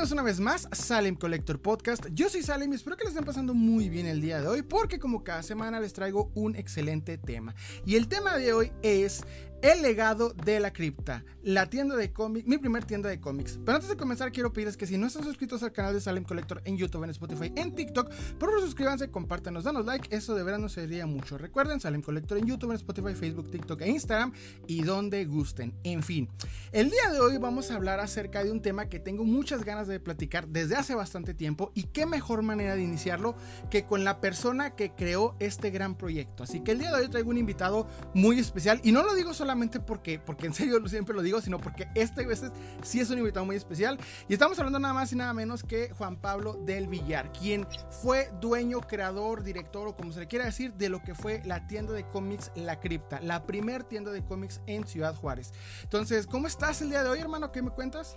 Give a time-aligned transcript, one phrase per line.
[0.00, 2.06] Una vez más Salem Collector Podcast.
[2.14, 4.62] Yo soy Salem y espero que les estén pasando muy bien el día de hoy
[4.62, 7.54] porque como cada semana les traigo un excelente tema.
[7.84, 9.24] Y el tema de hoy es
[9.62, 13.58] el legado de la cripta, la tienda de cómics, mi primer tienda de cómics.
[13.64, 16.24] Pero antes de comenzar, quiero pedirles que si no están suscritos al canal de Salem
[16.24, 20.42] Collector en YouTube, en Spotify, en TikTok, por favor suscríbanse, compártanos, danos like, eso de
[20.42, 21.36] verdad nos serviría mucho.
[21.36, 24.32] Recuerden, Salem Collector en YouTube, en Spotify, Facebook, TikTok e Instagram
[24.66, 25.74] y donde gusten.
[25.84, 26.28] En fin,
[26.72, 29.88] el día de hoy vamos a hablar acerca de un tema que tengo muchas ganas
[29.88, 33.36] de platicar desde hace bastante tiempo y qué mejor manera de iniciarlo
[33.70, 36.44] que con la persona que creó este gran proyecto.
[36.44, 39.34] Así que el día de hoy traigo un invitado muy especial y no lo digo
[39.34, 39.49] solamente
[39.86, 43.44] porque, porque en serio siempre lo digo, sino porque este veces sí es un invitado
[43.46, 43.98] muy especial.
[44.28, 47.66] Y estamos hablando nada más y nada menos que Juan Pablo del Villar, quien
[48.02, 51.66] fue dueño, creador, director o como se le quiera decir, de lo que fue la
[51.66, 55.52] tienda de cómics La Cripta, la primer tienda de cómics en Ciudad Juárez.
[55.82, 57.52] Entonces, ¿cómo estás el día de hoy, hermano?
[57.52, 58.16] ¿Qué me cuentas?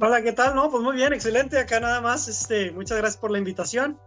[0.00, 0.54] Hola, ¿qué tal?
[0.54, 1.58] No, pues muy bien, excelente.
[1.58, 3.98] Acá nada más, este, muchas gracias por la invitación.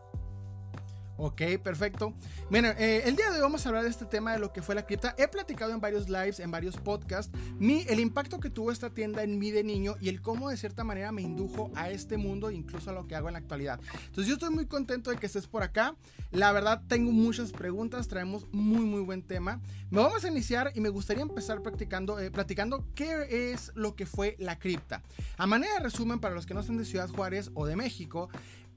[1.18, 2.14] Ok, perfecto.
[2.50, 4.62] Bueno, eh, el día de hoy vamos a hablar de este tema de lo que
[4.62, 5.16] fue la cripta.
[5.18, 9.24] He platicado en varios lives, en varios podcasts, mi, el impacto que tuvo esta tienda
[9.24, 12.52] en mí de niño y el cómo de cierta manera me indujo a este mundo,
[12.52, 13.80] incluso a lo que hago en la actualidad.
[14.08, 15.96] Entonces yo estoy muy contento de que estés por acá.
[16.32, 19.62] La verdad tengo muchas preguntas, traemos muy muy buen tema.
[19.92, 24.06] Me vamos a iniciar y me gustaría empezar practicando, eh, platicando qué es lo que
[24.06, 25.02] fue la cripta.
[25.38, 28.30] A manera de resumen, para los que no son de Ciudad Juárez o de México,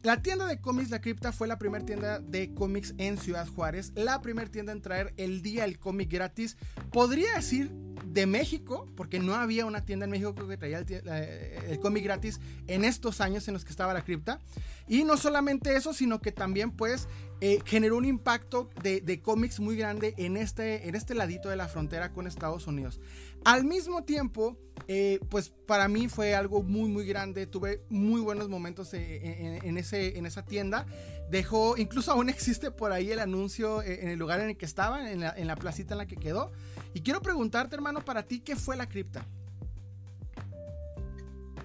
[0.02, 3.92] la tienda de cómics La Cripta fue la primera tienda de cómics en Ciudad Juárez,
[3.96, 6.56] la primera tienda en traer el día el cómic gratis.
[6.92, 7.72] Podría decir
[8.04, 12.84] de México, porque no había una tienda en México que traía el, cómic gratis en
[12.84, 14.40] estos años en los que estaba La Cripta.
[14.86, 17.08] Y no solamente eso, sino que también pues
[17.40, 21.56] eh, generó un impacto de, de cómics muy grande en este, en este ladito de
[21.56, 23.00] la frontera con Estados Unidos.
[23.44, 27.46] Al mismo tiempo, eh, pues para mí fue algo muy, muy grande.
[27.46, 30.86] Tuve muy buenos momentos eh, en, ese, en esa tienda.
[31.30, 34.64] Dejó, incluso aún existe por ahí el anuncio eh, en el lugar en el que
[34.64, 36.52] estaba, en la, en la placita en la que quedó.
[36.94, 39.26] Y quiero preguntarte, hermano, para ti, ¿qué fue la cripta?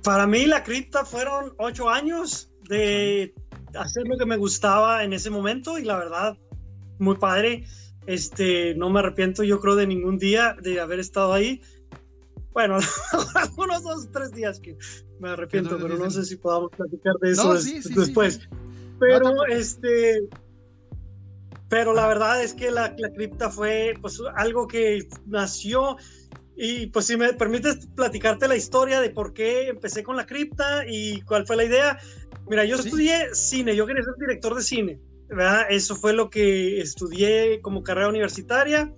[0.04, 3.34] Para mí la cripta fueron ocho años de
[3.74, 6.38] hacer lo que me gustaba en ese momento y la verdad,
[7.00, 7.66] muy padre.
[8.06, 11.62] Este, no me arrepiento, yo creo, de ningún día de haber estado ahí.
[12.52, 12.78] Bueno,
[13.58, 14.78] unos dos, tres días que
[15.20, 18.42] me arrepiento, pero no sé si podamos platicar de eso después.
[19.00, 20.28] pero, este,
[21.70, 25.98] pero la verdad es que la, la, cripta fue pues algo que nació
[26.56, 30.84] y pues si me permites platicarte la historia de por qué empecé con la cripta
[30.88, 31.98] y cuál fue la idea.
[32.48, 35.00] Mira, yo estudié cine, yo quería ser director de cine.
[35.70, 38.94] Eso fue lo que estudié como carrera universitaria.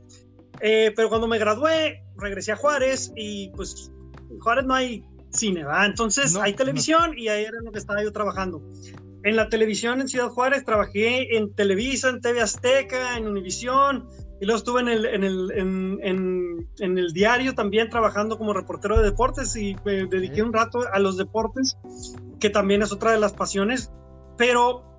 [0.62, 3.91] Eh, pero cuando me gradué, regresé a Juárez y pues
[4.29, 5.88] en Juárez no hay cine, ¿verdad?
[5.88, 8.62] Entonces hay televisión y ahí era lo que estaba yo trabajando.
[9.23, 14.07] En la televisión en Ciudad Juárez trabajé en Televisa, en TV Azteca, en Univisión
[14.40, 16.00] y luego estuve en el, en el, en,
[16.79, 21.00] en, el diario también trabajando como reportero de deportes y me dediqué un rato a
[21.00, 21.78] los deportes,
[22.40, 23.91] que también es otra de las pasiones,
[24.38, 24.95] pero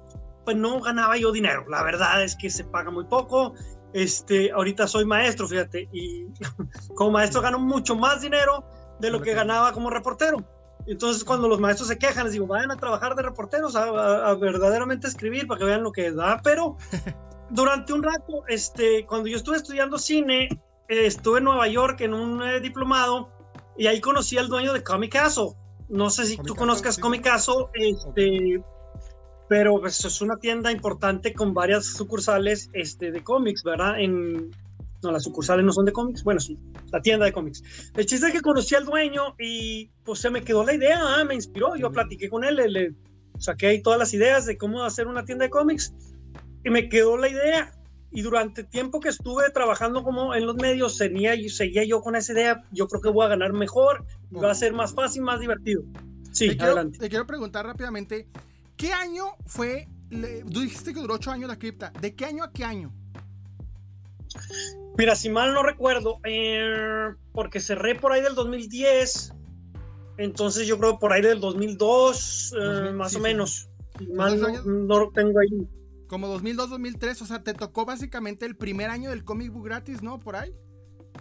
[0.46, 1.66] pues no ganaba yo dinero.
[1.68, 3.54] La verdad es que se paga muy poco.
[3.92, 6.26] Este, ahorita soy maestro, fíjate, y
[6.94, 8.64] como maestro gano mucho más dinero
[9.00, 10.38] de lo que ganaba como reportero.
[10.86, 15.08] Entonces, cuando los maestros se quejan, les digo, vayan a trabajar de reporteros, a, verdaderamente
[15.08, 16.40] escribir para que vean lo que da.
[16.44, 16.76] Pero
[17.50, 20.48] durante un rato, este, cuando yo estuve estudiando cine,
[20.86, 23.30] estuve en Nueva York en un eh, diplomado
[23.76, 25.50] y ahí conocí al dueño de Comic Castle.
[25.88, 28.62] No sé si tú conozcas Comic Castle, este,
[29.48, 34.00] pero pues, es una tienda importante con varias sucursales este, de cómics, ¿verdad?
[34.00, 34.50] En,
[35.02, 36.58] no, las sucursales no son de cómics, bueno, sí,
[36.90, 37.62] la tienda de cómics.
[37.94, 41.24] El chiste es que conocí al dueño y pues se me quedó la idea, ah,
[41.24, 42.94] me inspiró, yo platiqué con él, le,
[43.38, 45.94] saqué ahí todas las ideas de cómo hacer una tienda de cómics
[46.64, 47.72] y me quedó la idea.
[48.12, 52.16] Y durante el tiempo que estuve trabajando como en los medios, seguía, seguía yo con
[52.16, 55.40] esa idea, yo creo que voy a ganar mejor, va a ser más fácil, más
[55.40, 55.82] divertido.
[56.32, 56.98] Sí, adelante.
[56.98, 58.26] te quiero preguntar rápidamente,
[58.76, 59.88] ¿Qué año fue?
[60.08, 61.92] tú dijiste que duró ocho años la cripta.
[62.00, 62.92] ¿De qué año a qué año?
[64.96, 69.32] Mira, si mal no recuerdo, eh, porque cerré por ahí del 2010,
[70.18, 73.68] entonces yo creo por ahí del 2002, eh, más o menos.
[74.14, 75.68] Mal no, lo tengo ahí.
[76.08, 80.02] Como 2002, 2003, o sea, te tocó básicamente el primer año del comic book gratis,
[80.02, 80.20] ¿no?
[80.20, 80.54] Por ahí.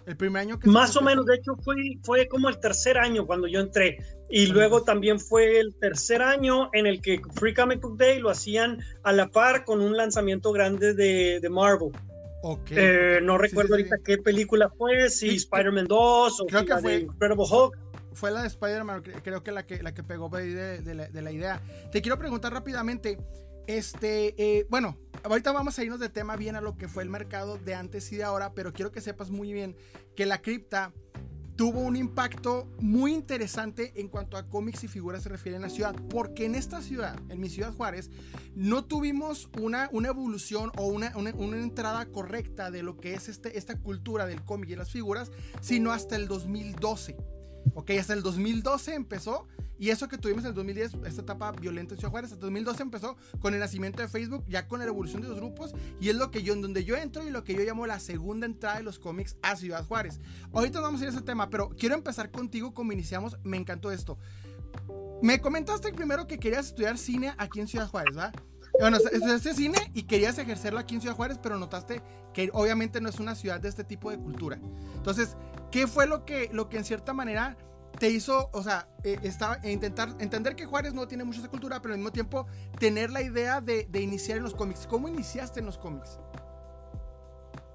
[0.05, 0.69] El primer año que...
[0.69, 3.99] Más o menos, de hecho fue, fue como el tercer año cuando yo entré.
[4.29, 8.29] Y luego también fue el tercer año en el que Free Comic Book Day lo
[8.29, 11.91] hacían a la par con un lanzamiento grande de, de Marvel.
[12.47, 12.77] Okay.
[12.79, 17.45] Eh, no recuerdo ahorita qué película fue, si Spider-Man 2 o creo que fue Incredible
[17.49, 17.75] Hulk.
[18.13, 21.21] fue la de Spider-Man, creo que la que, la que pegó de, de, la, de
[21.23, 21.59] la idea.
[21.91, 23.17] Te quiero preguntar rápidamente,
[23.67, 27.09] este, eh, bueno, ahorita vamos a irnos de tema bien a lo que fue el
[27.09, 29.75] mercado de antes y de ahora, pero quiero que sepas muy bien
[30.15, 30.93] que la cripta
[31.55, 35.73] tuvo un impacto muy interesante en cuanto a cómics y figuras se refieren a la
[35.73, 38.09] ciudad, porque en esta ciudad, en mi ciudad Juárez,
[38.55, 43.29] no tuvimos una, una evolución o una, una, una, entrada correcta de lo que es
[43.29, 47.15] este, esta cultura del cómic y las figuras, sino hasta el 2012.
[47.73, 49.47] Ok, hasta el 2012 empezó
[49.77, 52.53] y eso que tuvimos en el 2010, esta etapa violenta en Ciudad Juárez, hasta el
[52.53, 56.09] 2012 empezó con el nacimiento de Facebook, ya con la evolución de los grupos, y
[56.09, 58.45] es lo que yo, en donde yo entro y lo que yo llamo la segunda
[58.45, 60.21] entrada de los cómics a Ciudad Juárez.
[60.53, 63.91] Ahorita vamos a ir a ese tema, pero quiero empezar contigo como iniciamos, me encantó
[63.91, 64.17] esto.
[65.21, 68.33] Me comentaste primero que querías estudiar cine aquí en Ciudad Juárez, ¿verdad?
[68.79, 72.01] Bueno, estudiaste cine y querías ejercerlo aquí en Ciudad Juárez, pero notaste
[72.33, 74.59] que obviamente no es una ciudad de este tipo de cultura.
[74.95, 75.37] Entonces,
[75.75, 77.57] ¿qué fue lo que, lo que en cierta manera
[77.99, 79.19] te hizo, o sea, eh,
[79.61, 82.47] e intentar entender que Juárez no tiene mucha esa cultura, pero al mismo tiempo
[82.79, 84.87] tener la idea de, de, iniciar en los cómics.
[84.87, 86.17] ¿Cómo iniciaste en los cómics?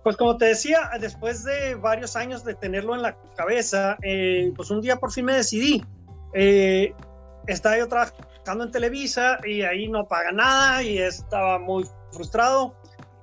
[0.03, 4.71] Pues como te decía, después de varios años de tenerlo en la cabeza, eh, pues
[4.71, 5.85] un día por fin me decidí.
[6.33, 6.95] Eh,
[7.49, 12.75] estaba yo trabajando en Televisa y ahí no paga nada y estaba muy frustrado.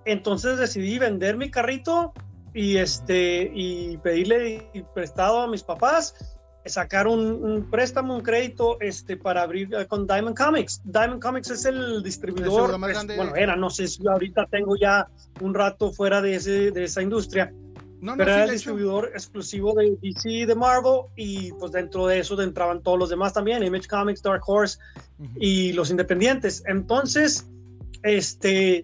[0.05, 2.13] Entonces decidí vender mi carrito
[2.57, 6.15] y, este, y pedirle prestado a mis papás
[6.65, 10.81] sacar un, préstamo, un crédito este, para abrir eh, con Diamond Comics.
[10.83, 15.07] Diamond Comics es el distribuidor, pues, bueno, era, no sé si ahorita tengo ya
[15.39, 17.53] un rato fuera de, ese, de esa industria,
[18.01, 22.19] no, no, pero era el distribuidor exclusivo de DC, de Marvel, y pues dentro de
[22.19, 24.79] eso entraban todos los demás también, Image Comics, Dark Horse
[25.35, 26.63] y los independientes.
[26.67, 27.47] Entonces,
[28.01, 28.83] este,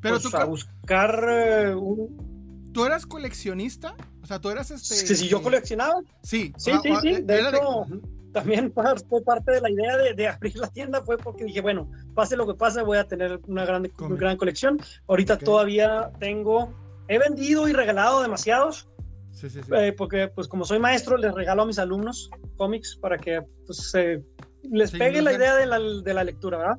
[0.00, 2.29] pero pues, a buscar eh, un...
[2.72, 3.94] ¿Tú eras coleccionista?
[4.30, 5.14] sea, tú eras este.
[5.14, 6.00] si yo coleccionaba.
[6.22, 7.22] Sí, sí, sí, sí.
[7.22, 7.86] De hecho,
[8.32, 8.72] también
[9.08, 12.46] fue parte de la idea de, abrir la tienda, fue porque dije, bueno, pase lo
[12.46, 14.78] que pase, voy a tener una gran, gran colección.
[15.08, 16.72] Ahorita todavía tengo,
[17.08, 18.88] he vendido y regalado demasiados.
[19.32, 19.70] Sí, sí, sí.
[19.74, 23.92] Eh, porque, pues, como soy maestro, les regalo a mis alumnos cómics para que pues,
[24.62, 26.76] les pegue la idea de la, de la lectura, ¿verdad?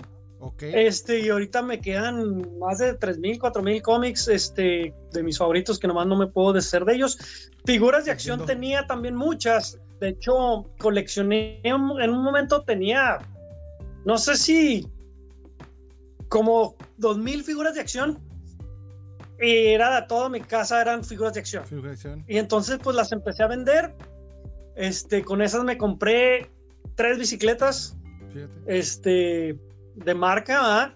[0.60, 5.88] Este, y ahorita me quedan más de 3.000, 4.000 cómics este, de mis favoritos que
[5.88, 7.52] nomás no me puedo deshacer de ellos.
[7.66, 9.80] Figuras de acción tenía también muchas.
[10.00, 13.20] De hecho, coleccioné, en un momento tenía,
[14.04, 14.88] no sé si
[16.28, 18.20] como 2.000 figuras de acción.
[19.38, 21.64] Era de toda mi casa, eran figuras de acción.
[22.28, 23.94] Y entonces pues las empecé a vender.
[24.76, 26.50] Este, con esas me compré
[26.96, 27.98] tres bicicletas.
[28.66, 29.58] Este,
[29.96, 30.96] de marca,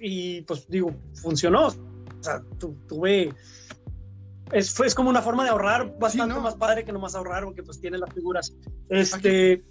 [0.00, 1.68] y pues digo, funcionó.
[1.68, 2.42] O sea,
[2.88, 3.32] tuve...
[4.50, 7.62] Es, fue, es como una forma de ahorrar bastante más padre que nomás ahorrar porque
[7.62, 8.56] pues tiene las figuras.
[8.88, 9.62] Este,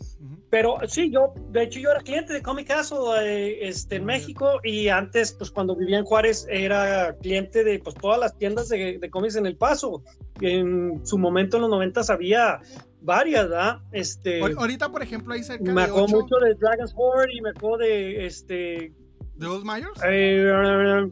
[0.52, 4.60] pero sí, yo, de hecho yo era cliente de Comic Castle eh, este, en México
[4.64, 9.00] y antes pues cuando vivía en Juárez era cliente de pues todas las tiendas de,
[9.00, 10.04] de cómics en El Paso.
[10.42, 12.62] En su momento en los 90 había
[13.01, 13.79] varias, ¿verdad?
[13.91, 17.77] Este, Ahorita, por ejemplo, ahí cerca Me acuerdo mucho de Dragon's Horde y me acuerdo
[17.77, 18.94] de este.
[19.35, 20.01] ¿De Old Myers?
[20.05, 21.07] Eh,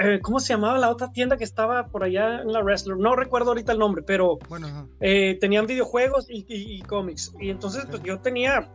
[0.00, 2.96] eh, ¿Cómo se llamaba la otra tienda que estaba por allá en la Wrestler?
[2.96, 7.32] No recuerdo ahorita el nombre, pero bueno, eh, tenían videojuegos y, cómics.
[7.40, 8.70] Y entonces, pues yo tenía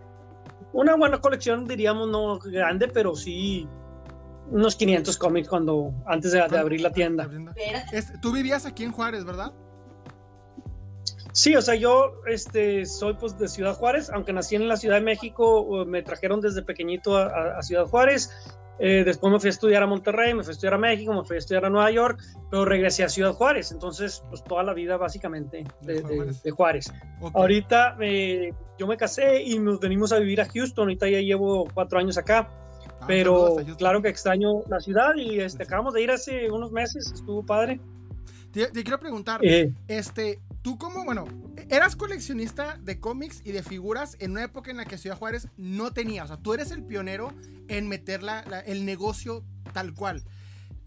[0.74, 3.68] una buena colección, diríamos, no grande, pero sí
[4.50, 7.30] unos 500 cómics cuando antes de, abrir la tienda.
[8.22, 9.54] Tú vivías aquí en Juárez, ¿verdad?
[11.38, 14.96] Sí, o sea, yo este, soy pues de Ciudad Juárez, aunque nací en la Ciudad
[14.96, 18.32] de México, me trajeron desde pequeñito a, Ciudad Juárez.
[18.80, 21.24] Eh, después me fui a estudiar a Monterrey, me fui a estudiar a México, me
[21.24, 23.72] fui a estudiar a Nueva York, pero regresé a Ciudad Juárez.
[23.72, 26.92] Entonces, pues toda la vida básicamente de, Juárez.
[27.36, 30.86] Ahorita eh, yo me casé y nos venimos a vivir a Houston.
[30.86, 32.50] Ahorita ya llevo cuatro años acá.
[33.00, 37.12] Ah, pero claro que extraño la ciudad y este, acabamos de ir hace unos meses,
[37.14, 37.80] estuvo padre.
[38.52, 39.74] Te, quiero preguntar, eh.
[39.88, 41.26] este, tú como, bueno,
[41.70, 45.48] eras coleccionista de cómics y de figuras en una época en la que Ciudad Juárez
[45.58, 47.34] no tenía, o sea, tú eres el pionero
[47.68, 48.22] en meter
[48.66, 50.24] el negocio tal cual.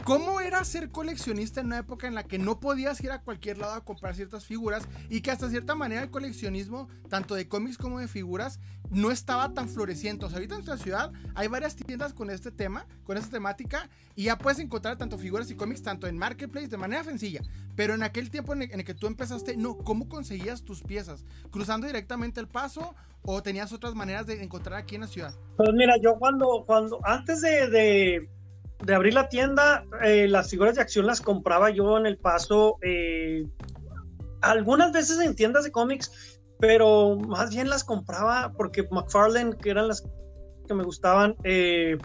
[0.03, 3.59] ¿Cómo era ser coleccionista en una época en la que no podías ir a cualquier
[3.59, 7.77] lado a comprar ciertas figuras y que hasta cierta manera el coleccionismo, tanto de cómics
[7.77, 10.25] como de figuras, no estaba tan floreciente?
[10.25, 13.89] O sea, ahorita en nuestra ciudad hay varias tiendas con este tema, con esta temática,
[14.15, 17.41] y ya puedes encontrar tanto figuras y cómics, tanto en Marketplace de manera sencilla.
[17.75, 21.25] Pero en aquel tiempo en el, que tú empezaste, no, ¿cómo conseguías tus piezas?
[21.51, 25.35] ¿Cruzando directamente el paso o tenías otras maneras de encontrar aquí en la ciudad?
[25.57, 28.29] Pues mira, yo cuando, cuando antes de de
[28.89, 32.77] abrir la tienda, eh, las figuras de acción las compraba yo en el paso.
[32.81, 33.45] Eh,
[34.41, 39.87] algunas veces en tiendas de cómics, pero más bien las compraba porque McFarlane, que eran
[39.87, 40.03] las
[40.67, 41.97] que me gustaban, eh,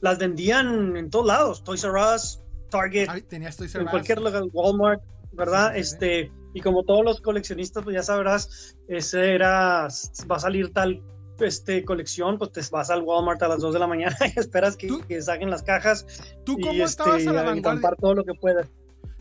[0.00, 5.76] las vendían en todos lados, Toys R Us, Target, en cualquier lugar, Walmart, ¿verdad?
[5.76, 9.88] este, y como todos los coleccionistas, pues ya sabrás, ese era,
[10.30, 11.02] va a salir tal
[11.42, 14.76] este, colección, pues te vas al Walmart a las 2 de la mañana y esperas
[14.76, 16.06] que, saquen las cajas.
[16.44, 17.96] ¿Tú cómo y, estabas este, a la vanguardia?
[17.98, 18.66] todo lo que puedas.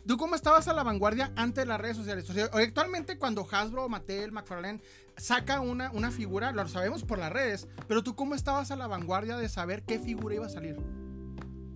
[0.08, 2.28] ¿Tú cómo estabas a la vanguardia antes de las redes sociales?
[2.52, 4.82] actualmente cuando Hasbro, Mattel, McFarlane
[5.18, 8.88] saca una, una figura, lo sabemos por las redes, pero tú cómo estabas a la
[8.88, 10.78] vanguardia de saber qué figura iba a salir?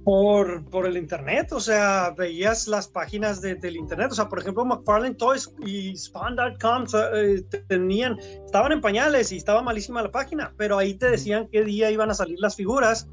[0.04, 4.66] Por, por el internet, o sea, veías las páginas del internet, o sea, por ejemplo,
[4.66, 10.78] McFarlane Toys y Spawn.com eh, tenían, estaban en pañales y estaba malísima la página, pero
[10.78, 13.08] ahí te decían qué día iban a salir las figuras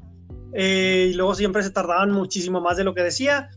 [0.53, 3.49] eh, y luego siempre se tardaban muchísimo más de lo que decía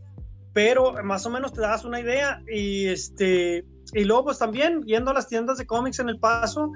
[0.54, 5.10] pero más o menos te das una idea y este y luego pues también yendo
[5.10, 6.72] a las tiendas de cómics en El Paso,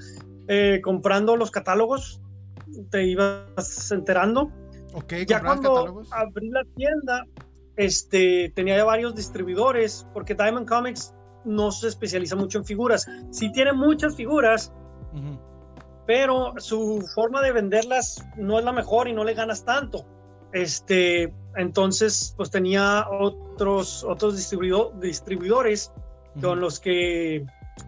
[0.49, 2.21] eh, comprando los catálogos,
[2.91, 4.53] te ibas enterando.
[4.95, 7.25] Ok, ya cuando abrí la tienda,
[7.77, 11.15] este, tenía ya varios distribuidores, porque Diamond Comics
[11.45, 13.07] no se especializa mucho en figuras.
[13.31, 14.73] Sí tiene muchas figuras,
[16.07, 20.07] pero su forma de venderlas no es la mejor y no le ganas tanto.
[20.53, 25.93] Este, entonces, pues tenía otros, otros distribuidores
[26.41, 27.45] con los que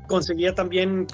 [0.06, 1.06] conseguía también,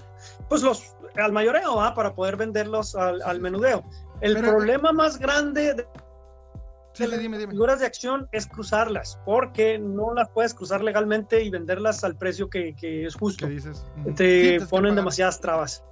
[0.49, 3.85] pues los, al mayoreo, para poder venderlos al, menudeo.
[4.21, 5.87] El problema más grande de,
[7.07, 12.17] las figuras de acción es cruzarlas, porque no las puedes cruzar legalmente y venderlas al
[12.17, 13.47] precio que, es justo.
[14.17, 15.85] Te ponen demasiadas trabas.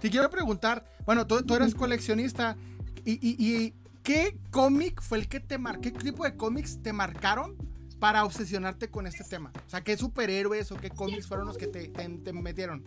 [0.00, 2.56] Te quiero preguntar, bueno, tú, eres coleccionista
[3.04, 3.72] y
[4.06, 5.80] ¿Qué cómic fue el que te marcó?
[5.80, 7.56] ¿Qué tipo de cómics te marcaron
[7.98, 9.50] para obsesionarte con este tema?
[9.66, 12.84] O sea, ¿qué superhéroes o qué cómics fueron los que te, metieron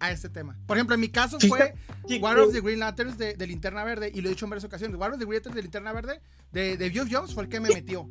[0.00, 0.56] a este tema?
[0.66, 1.74] Por ejemplo, en mi caso fue
[2.20, 4.98] War of the Green Lanterns de, Linterna Verde, y lo he dicho en varias ocasiones.
[4.98, 6.20] War of the Green Lanterns de Linterna Verde
[6.52, 8.08] de, de Geoff Jones fue el que me metió.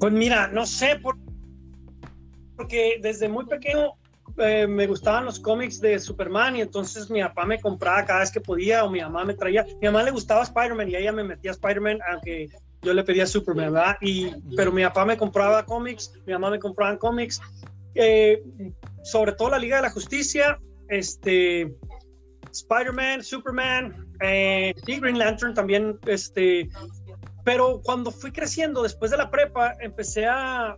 [0.00, 1.00] Pues mira, no sé,
[2.56, 3.94] porque desde muy pequeño
[4.38, 8.32] eh, me gustaban los cómics de Superman y entonces mi papá me compraba cada vez
[8.32, 9.64] que podía o mi mamá me traía.
[9.80, 12.50] Mi mamá le gustaba Spider-Man y ella me metía a Spider-Man aunque
[12.82, 13.96] yo le pedía Superman, ¿verdad?
[14.00, 17.40] Y, pero mi papá me compraba cómics, mi mamá me compraba cómics,
[17.94, 18.42] eh,
[19.02, 20.58] sobre todo la Liga de la Justicia,
[20.88, 21.74] este,
[22.52, 26.68] Spider-Man, Superman, eh, Green Lantern también, este,
[27.44, 30.76] pero cuando fui creciendo después de la prepa, empecé a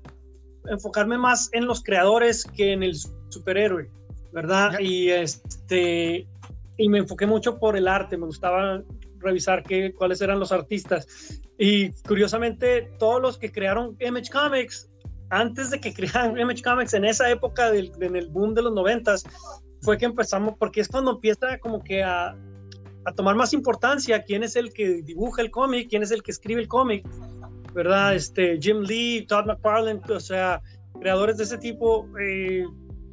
[0.68, 2.96] enfocarme más en los creadores que en el
[3.28, 3.88] superhéroe,
[4.32, 4.78] ¿verdad?
[4.80, 6.26] Y este
[6.78, 8.82] y me enfoqué mucho por el arte, me gustaba
[9.18, 11.40] revisar qué, cuáles eran los artistas.
[11.58, 14.90] Y curiosamente, todos los que crearon Image Comics,
[15.30, 18.72] antes de que crearan Image Comics, en esa época del, en el boom de los
[18.72, 19.24] noventas,
[19.82, 22.36] fue que empezamos, porque es cuando empieza como que a,
[23.06, 26.32] a tomar más importancia quién es el que dibuja el cómic, quién es el que
[26.32, 27.06] escribe el cómic,
[27.72, 28.14] ¿verdad?
[28.14, 30.60] Este, Jim Lee, Todd McFarlane, o sea,
[30.98, 32.08] creadores de ese tipo.
[32.18, 32.64] Eh,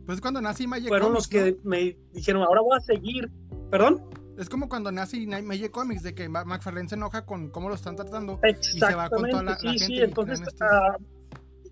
[0.05, 3.29] pues cuando nace Magic Fueron los que me dijeron, ahora voy a seguir.
[3.69, 4.03] ¿Perdón?
[4.37, 7.95] Es como cuando nace Magic Comics, de que McFarlane se enoja con cómo lo están
[7.95, 9.85] tratando y se va con toda la, sí, gente.
[9.85, 10.41] Sí, entonces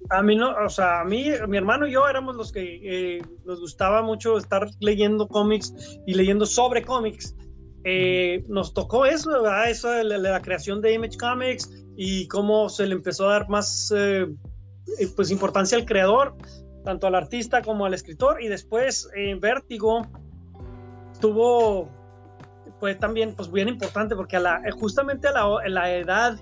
[0.09, 3.21] a, mí no, o sea, a mí, mi hermano y yo éramos los que eh,
[3.45, 5.73] nos gustaba mucho estar leyendo cómics
[6.05, 7.35] y leyendo sobre cómics.
[7.83, 9.69] Eh, nos tocó eso, ¿verdad?
[9.69, 14.27] Eso la, creación de Image Comics y cómo se le empezó a dar más eh,
[15.15, 16.35] pues importancia al creador
[16.83, 20.07] tanto al artista como al escritor, y después en Vértigo
[21.19, 21.89] tuvo,
[22.79, 26.39] fue también pues bien importante porque a justamente a la, la edad,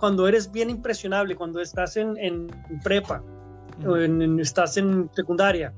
[0.00, 2.48] cuando eres bien impresionable, cuando estás en, en
[2.82, 3.22] prepa,
[3.86, 5.72] o en, estás en secundaria,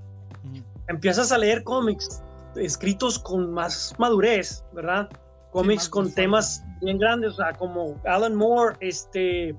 [0.89, 2.23] empiezas a leer cómics
[2.57, 5.11] escritos con más madurez, ¿verdad?
[5.51, 9.53] Cómics con temas bien grandes, o sea, como Alan Moore, este,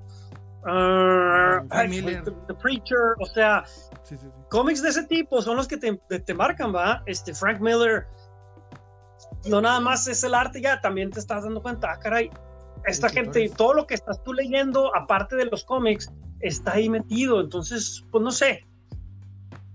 [0.64, 3.64] uh, The Preacher, o sea,
[4.50, 7.04] Cómics de ese tipo son los que te, te, marcan, ¿va?
[7.06, 8.06] Este, Frank Miller,
[9.46, 12.30] no nada más es el arte, ya también te estás dando cuenta, ah, caray,
[12.86, 17.42] esta gente, todo lo que estás tú leyendo, aparte de los cómics, está ahí metido.
[17.42, 18.66] Entonces, pues no sé.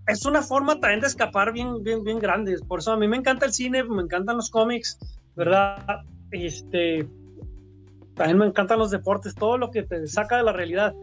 [0.06, 2.56] Es una forma también de escapar bien, bien, bien grande.
[2.66, 4.98] Por eso a mí me encanta el cine, me encantan los cómics,
[5.36, 6.02] ¿verdad?
[6.30, 7.06] Este,
[8.14, 10.94] también me encantan los deportes, todo lo que te saca de la realidad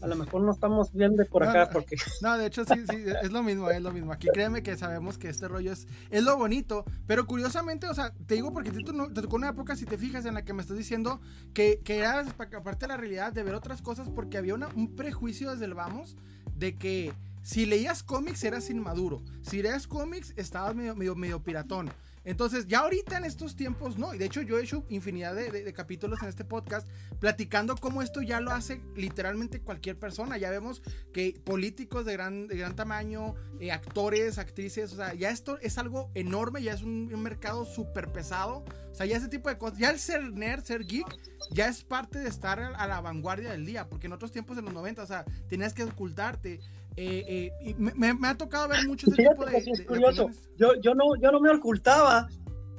[0.00, 1.96] a lo mejor no estamos bien de por acá porque...
[2.22, 4.12] No, de hecho sí, sí, es lo mismo, es lo mismo.
[4.12, 8.12] Aquí créeme que sabemos que este rollo es, es lo bonito, pero curiosamente, o sea,
[8.26, 10.62] te digo porque te, te tocó una época, si te fijas, en la que me
[10.62, 11.20] estás diciendo
[11.54, 15.50] que, que era aparte de la realidad de ver otras cosas porque había un prejuicio
[15.50, 16.16] desde el vamos
[16.56, 17.12] de que
[17.42, 21.90] si leías cómics eras inmaduro, si leías cómics estabas medio, medio, medio piratón.
[22.28, 24.12] Entonces, ya ahorita en estos tiempos, no.
[24.12, 26.86] Y de hecho, yo he hecho infinidad de, capítulos en este podcast
[27.20, 30.36] platicando cómo esto ya lo hace literalmente cualquier persona.
[30.36, 30.82] Ya vemos
[31.14, 35.78] que políticos de gran, de gran tamaño, eh, actores, actrices, o sea, ya esto es
[35.78, 38.62] algo enorme, ya es un, mercado súper pesado.
[38.92, 39.78] O sea, ya ese tipo de cosas.
[39.78, 41.06] Ya el ser nerd, ser geek,
[41.50, 43.88] ya es parte de estar a la vanguardia del día.
[43.88, 46.60] Porque en otros tiempos, en los 90, o sea, tenías que ocultarte.
[47.00, 50.30] Eh, eh, me, me, ha tocado ver mucho ese tipo de, es curioso.
[50.56, 52.26] yo, yo, no, yo no me ocultaba,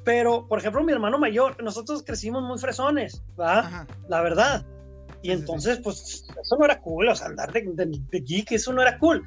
[0.04, 3.88] pero, por ejemplo, mi hermano mayor, nosotros crecimos muy fresones, ¿verdad?
[4.10, 4.66] La verdad.
[5.22, 8.82] Y entonces, pues, eso no era cool, o sea, andar de, de, geek, eso no
[8.82, 9.24] era cool.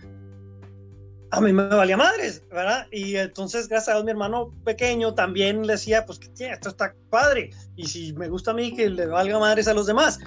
[1.31, 2.85] A mí me valía madres, ¿verdad?
[2.91, 6.93] Y entonces, gracias a Dios, mi hermano pequeño también le decía, pues, que esto está
[7.09, 7.49] padre.
[7.75, 10.19] Y si me gusta a mí, que le valga madres a los demás.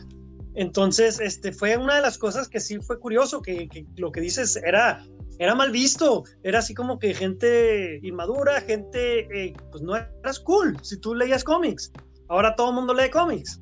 [0.57, 4.57] Entonces, este, fue una de las cosas que sí fue curioso, que, lo que dices
[4.57, 5.05] era,
[5.39, 10.77] era mal visto, era así como que gente inmadura, gente, eh, pues no eras cool
[10.83, 11.93] si tú leías cómics.
[12.29, 13.61] Ahora todo el mundo lee cómics.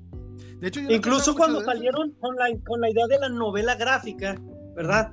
[0.60, 4.40] De hecho, Incluso cuando salieron con la, con la idea de la novela gráfica,
[4.76, 5.12] ¿verdad?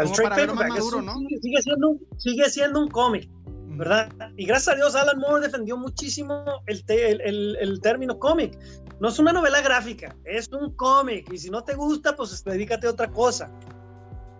[0.00, 1.14] el trade ¿no?
[1.40, 3.30] sigue, siendo, sigue siendo un cómic.
[3.78, 4.10] ¿verdad?
[4.36, 8.58] Y gracias a Dios Alan Moore defendió muchísimo el, el, el, término cómic.
[9.00, 11.32] No es una novela gráfica, es un cómic.
[11.32, 13.50] Y si no te gusta, pues dedícate a otra cosa,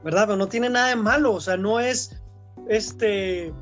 [0.03, 0.27] ¿verdad?
[0.27, 2.21] Pero no tiene nada de malo, o sea, no es
[2.69, 3.53] este...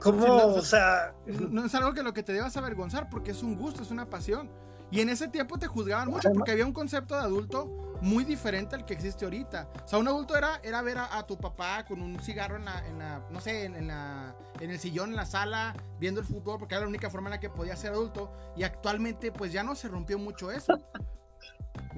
[0.00, 1.14] Como, o sea...
[1.26, 4.10] No es algo que lo que te debas avergonzar porque es un gusto, es una
[4.10, 4.50] pasión.
[4.90, 8.74] Y en ese tiempo te juzgaban mucho porque había un concepto de adulto muy diferente
[8.74, 9.68] al que existe ahorita.
[9.84, 12.86] O sea, un adulto era, era ver a, tu papá con un cigarro en la,
[12.86, 16.58] en la no sé, en, la, en el sillón, en la sala, viendo el fútbol,
[16.58, 18.32] porque era la única forma en la que podía ser adulto.
[18.56, 20.78] Y actualmente, pues ya no se rompió mucho eso.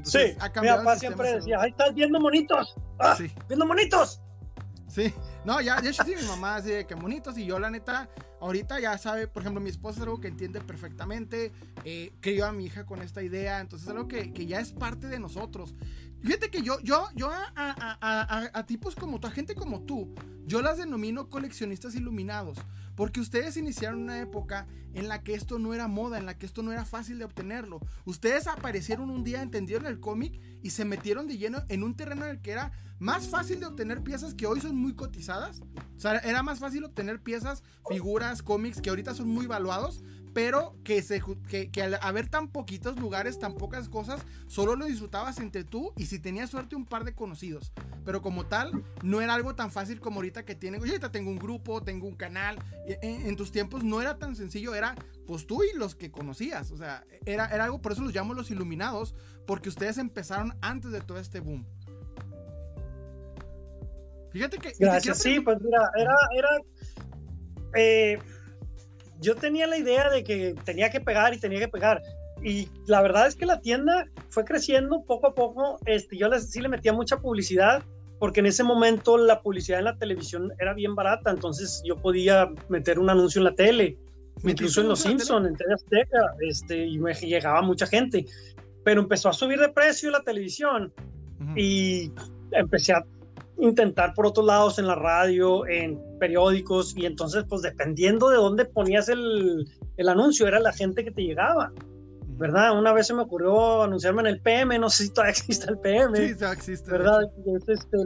[0.02, 2.74] sí, mi papá siempre decía, ahí estás viendo monitos.
[2.98, 3.32] Ah, sí.
[3.48, 4.20] Viendo monitos.
[4.88, 5.14] Sí,
[5.44, 8.08] no, ya, de hecho sí, mi mamá así de que monitos y yo la neta,
[8.40, 11.52] ahorita ya sabe, por ejemplo, mi esposa es algo que entiende perfectamente,
[11.84, 14.72] eh, crió a mi hija con esta idea, entonces es algo que, que ya es
[14.72, 15.74] parte de nosotros.
[16.22, 20.14] Fíjate que yo, yo, yo a, a, tipos como tú, a gente como tú,
[20.48, 22.58] yo las denomino coleccionistas iluminados,
[22.96, 26.46] porque ustedes iniciaron una época en la que esto no era moda, en la que
[26.46, 27.80] esto no era fácil de obtenerlo.
[28.06, 32.24] Ustedes aparecieron un día, entendieron el cómic y se metieron de lleno en un terreno
[32.24, 35.60] en el que era más fácil de obtener piezas que hoy son muy cotizadas.
[35.96, 40.76] O sea, era más fácil obtener piezas, figuras, cómics que ahorita son muy valuados, pero
[40.84, 45.38] que, se, que, que, al haber tan poquitos lugares, tan pocas cosas, solo lo disfrutabas
[45.38, 47.72] entre tú y si tenías suerte un par de conocidos.
[48.04, 50.80] Pero como tal, no era algo tan fácil como ahorita que tienen.
[50.80, 52.58] Yo ahorita tengo un grupo, tengo un canal.
[52.86, 54.94] En, en, tus tiempos no era tan sencillo, era
[55.26, 56.70] pues tú y los que conocías.
[56.70, 59.14] O sea, era, era algo, por eso los llamo los iluminados,
[59.46, 61.66] porque ustedes empezaron antes de todo este boom.
[64.30, 64.72] Fíjate que...
[64.78, 66.14] Gracias, sí, pues mira, era...
[66.36, 66.48] era
[67.74, 68.18] eh,
[69.20, 72.02] yo tenía la idea de que tenía que pegar y tenía que pegar.
[72.42, 75.78] Y la verdad es que la tienda fue creciendo poco a poco.
[75.86, 77.82] Este, yo les, sí le metía mucha publicidad
[78.18, 82.48] porque en ese momento la publicidad en la televisión era bien barata, entonces yo podía
[82.68, 83.96] meter un anuncio en la tele,
[84.42, 88.26] incluso en Los Simpsons, en TV Azteca, este, y me llegaba mucha gente.
[88.84, 90.92] Pero empezó a subir de precio la televisión
[91.54, 92.10] y
[92.52, 93.04] empecé a
[93.58, 98.64] intentar por otros lados en la radio, en periódicos, y entonces, pues dependiendo de dónde
[98.64, 99.66] ponías el,
[99.96, 101.72] el anuncio, era la gente que te llegaba.
[102.38, 102.78] ¿Verdad?
[102.78, 105.78] Una vez se me ocurrió anunciarme en el PM, no sé si todavía existe el
[105.78, 106.16] PM.
[106.16, 106.90] Sí, todavía existe.
[106.90, 107.20] ¿Verdad?
[107.46, 107.96] Es este,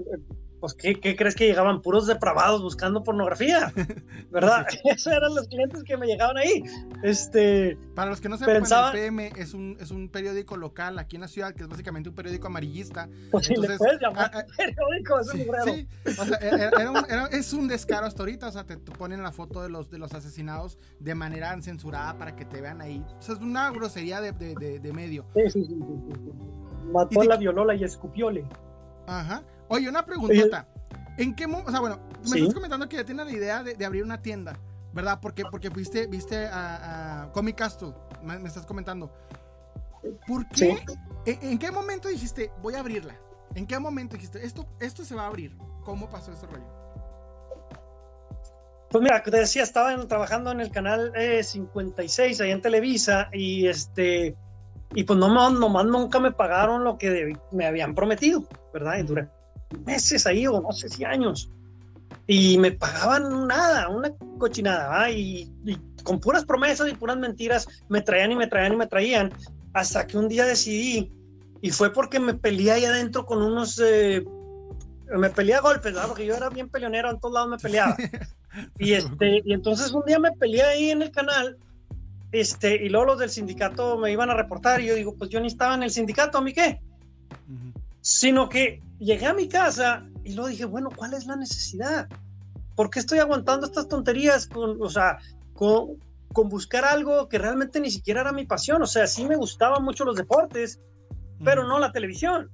[0.63, 1.83] pues, ¿qué, ¿qué, crees que llegaban?
[1.83, 3.73] Puros depravados buscando pornografía,
[4.31, 4.65] ¿verdad?
[4.85, 6.63] Esos eran los clientes que me llegaban ahí.
[7.03, 8.93] Este, Para los que no sepan, pensaba...
[8.93, 12.11] el PM es un, es un periódico local aquí en la ciudad, que es básicamente
[12.11, 13.09] un periódico amarillista.
[13.33, 15.89] Pues Entonces, le puedes llamar a, a, periódico, es sí, un sí,
[16.21, 19.33] o sea, era un, era, es un descaro hasta ahorita, o sea, te, ponen la
[19.33, 23.05] foto de los, de los asesinados de manera censurada para que te vean ahí.
[23.19, 25.27] O sea, es una grosería de, de, de, de medio.
[25.35, 25.75] Sí, sí, sí.
[26.93, 28.47] Mató, la violó, y escupióle.
[29.09, 29.43] Ajá.
[29.73, 30.67] Oye, una preguntita.
[31.17, 31.71] ¿En qué momento?
[31.71, 34.21] O sea, bueno, me estás comentando que ya tienes la idea de, de, abrir una
[34.21, 34.55] tienda,
[34.93, 35.19] ¿verdad?
[35.21, 39.11] Porque, porque viste, viste a, a Comic Castle, me, me, estás comentando.
[40.27, 40.57] ¿Por qué?
[40.57, 40.99] Sí.
[41.25, 43.17] ¿En, ¿En, qué momento dijiste, voy a abrirla?
[43.55, 45.57] ¿En qué momento dijiste, esto, esto se va a abrir?
[45.85, 46.67] ¿Cómo pasó ese rollo?
[48.91, 53.31] Pues mira, te decía, estaba en, trabajando en el canal eh, 56 ahí en Televisa
[53.33, 54.37] y este
[54.95, 58.99] y pues no, nomás nunca me pagaron lo que me habían prometido, ¿verdad?
[58.99, 59.29] Y duré
[59.81, 61.51] meses ahí o no sé si años.
[62.27, 68.01] Y me pagaban nada, una cochinada, y, y, con puras promesas y puras mentiras me
[68.01, 69.33] traían y me traían y me traían,
[69.73, 71.13] hasta que un día decidí,
[71.61, 74.25] y fue porque me peleé ahí adentro con unos, eh,
[75.17, 76.09] me peleé a golpes, ¿verdad?
[76.09, 77.97] Porque yo era bien peleonero, en todos lados me peleaba.
[78.79, 81.57] y, este, y entonces un día me peleé ahí en el canal,
[82.33, 85.41] este, y luego los del sindicato me iban a reportar, y yo digo, pues yo
[85.41, 86.81] ni estaba en el sindicato, ¿a mí qué?
[88.01, 92.09] Sino que llegué a mi casa y luego dije, bueno, ¿cuál es la necesidad?
[92.77, 95.19] ¿Por qué estoy aguantando estas tonterías con, o sea,
[95.55, 95.99] con,
[96.33, 98.83] con buscar algo que realmente ni siquiera era mi pasión?
[98.83, 100.81] O sea, sí me gustaban mucho los deportes,
[101.45, 102.51] pero no la televisión.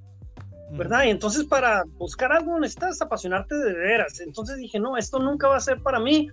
[0.71, 1.05] ¿verdad?
[1.05, 4.21] Y entonces para buscar algo necesitas apasionarte de veras.
[4.21, 6.29] Entonces dije, no, esto nunca va a ser para mí.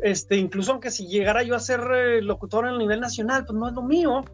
[0.00, 3.68] Este, incluso aunque si llegara yo a ser eh, locutor a nivel nacional, pues no
[3.68, 4.24] es lo mío.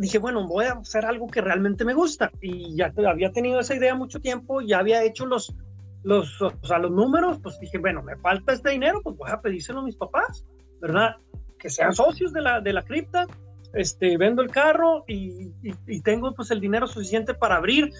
[0.00, 2.30] Dije, bueno, voy a hacer algo que realmente me gusta.
[2.40, 5.54] Y ya había tenido esa idea mucho tiempo, ya había hecho los,
[6.02, 9.40] los, o sea, los números, pues dije, bueno, me falta este dinero, pues voy a
[9.40, 10.46] pedírselo a mis papás,
[10.80, 11.16] ¿verdad?
[11.58, 13.26] Que sean socios de la, de la cripta
[13.74, 15.52] este, vendo el carro y,
[15.86, 17.92] y, tengo pues el dinero suficiente para abrir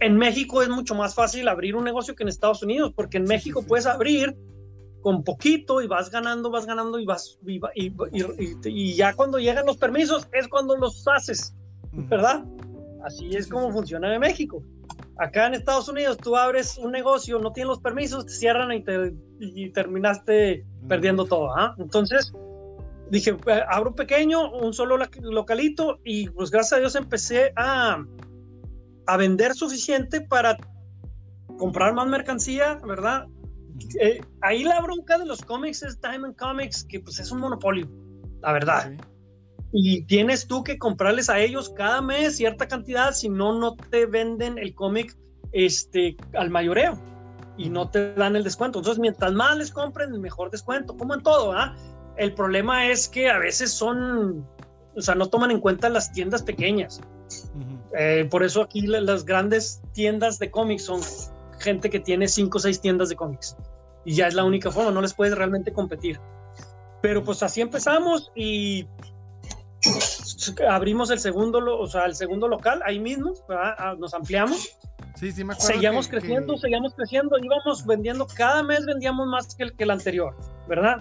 [0.00, 3.24] en México es mucho más fácil abrir un negocio que en Estados Unidos, porque en
[3.24, 4.36] México puedes abrir
[5.02, 7.60] con poquito y vas ganando, vas ganando y vas y,
[8.64, 11.54] y, ya cuando llegan los permisos es cuando los haces,
[11.92, 12.44] ¿verdad?
[13.04, 14.62] Así es como funciona en México.
[15.18, 18.82] Acá en Estados Unidos tú abres un negocio, no tienes los permisos, te cierran y,
[18.82, 19.14] te,
[19.74, 21.54] terminaste perdiendo todo.
[21.56, 21.74] ¿ah?
[21.78, 22.32] Entonces
[23.10, 28.04] dije, eh, abro pequeño, un solo localito y pues gracias a Dios empecé a,
[29.06, 30.56] a vender suficiente para
[31.58, 33.26] comprar más mercancía, ¿verdad?
[34.00, 37.88] Eh, ahí la bronca de los cómics es Diamond Comics, que pues es un monopolio,
[38.42, 38.92] la verdad.
[39.72, 44.06] Y tienes tú que comprarles a ellos cada mes cierta cantidad, si no, no te
[44.06, 45.16] venden el cómic
[45.52, 46.98] este, al mayoreo
[47.56, 48.78] y no te dan el descuento.
[48.78, 51.52] Entonces, mientras más les compren, mejor descuento, como en todo.
[51.52, 51.76] ¿ah?
[52.16, 54.46] El problema es que a veces son,
[54.96, 57.00] o sea, no toman en cuenta las tiendas pequeñas.
[57.96, 61.00] Eh, por eso aquí las grandes tiendas de cómics son
[61.60, 63.56] gente que tiene cinco o seis tiendas de cómics.
[64.04, 66.18] Y ya es la única forma, no les puedes realmente competir.
[67.02, 68.86] Pero pues así empezamos y
[70.68, 74.76] abrimos el segundo, o sea, el segundo local ahí mismo, ah, nos ampliamos.
[75.16, 79.76] Sí, sí, me Seguíamos creciendo, seguíamos creciendo, íbamos vendiendo, cada mes vendíamos más que el,
[79.76, 80.34] que el anterior,
[80.68, 81.00] ¿verdad?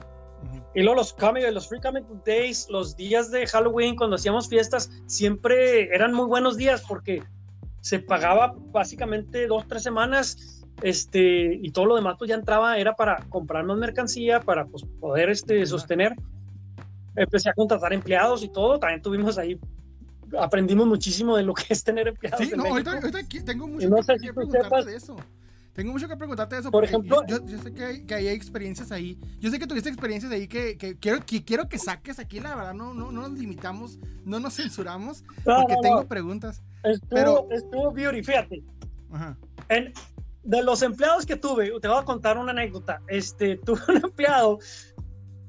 [0.76, 4.90] Y luego los comic, los Free Comic Days, los días de Halloween, cuando hacíamos fiestas,
[5.08, 7.24] siempre eran muy buenos días porque
[7.90, 12.96] se pagaba básicamente dos, tres semanas, este, y todo lo demás pues ya entraba, era
[12.96, 16.16] para comprar más mercancía, para pues, poder este, sostener.
[17.16, 19.60] Empecé a contratar empleados y todo, también tuvimos ahí,
[20.40, 22.48] aprendimos muchísimo de lo que es tener empleados.
[22.48, 23.00] Sí, no, ahorita,
[23.44, 25.16] tengo mucho que, que preguntarte de eso.
[25.80, 26.72] Tengo mucho que preguntarte eso.
[26.72, 29.18] Por ejemplo, yo, sé que hay, que hay, experiencias ahí.
[29.40, 32.42] Yo sé que tuviste experiencias ahí que, que, quiero, que quiero que saques aquí.
[32.42, 36.62] La verdad, no, no, no nos limitamos, no nos censuramos, porque tengo preguntas.
[36.84, 37.48] Estuvo, pero...
[37.52, 38.62] estuvo beauty, fíjate.
[39.10, 39.38] Ajá.
[39.70, 39.94] En,
[40.44, 43.02] de los empleados que tuve, te voy a contar una anécdota.
[43.08, 44.60] Este, tuve un empleado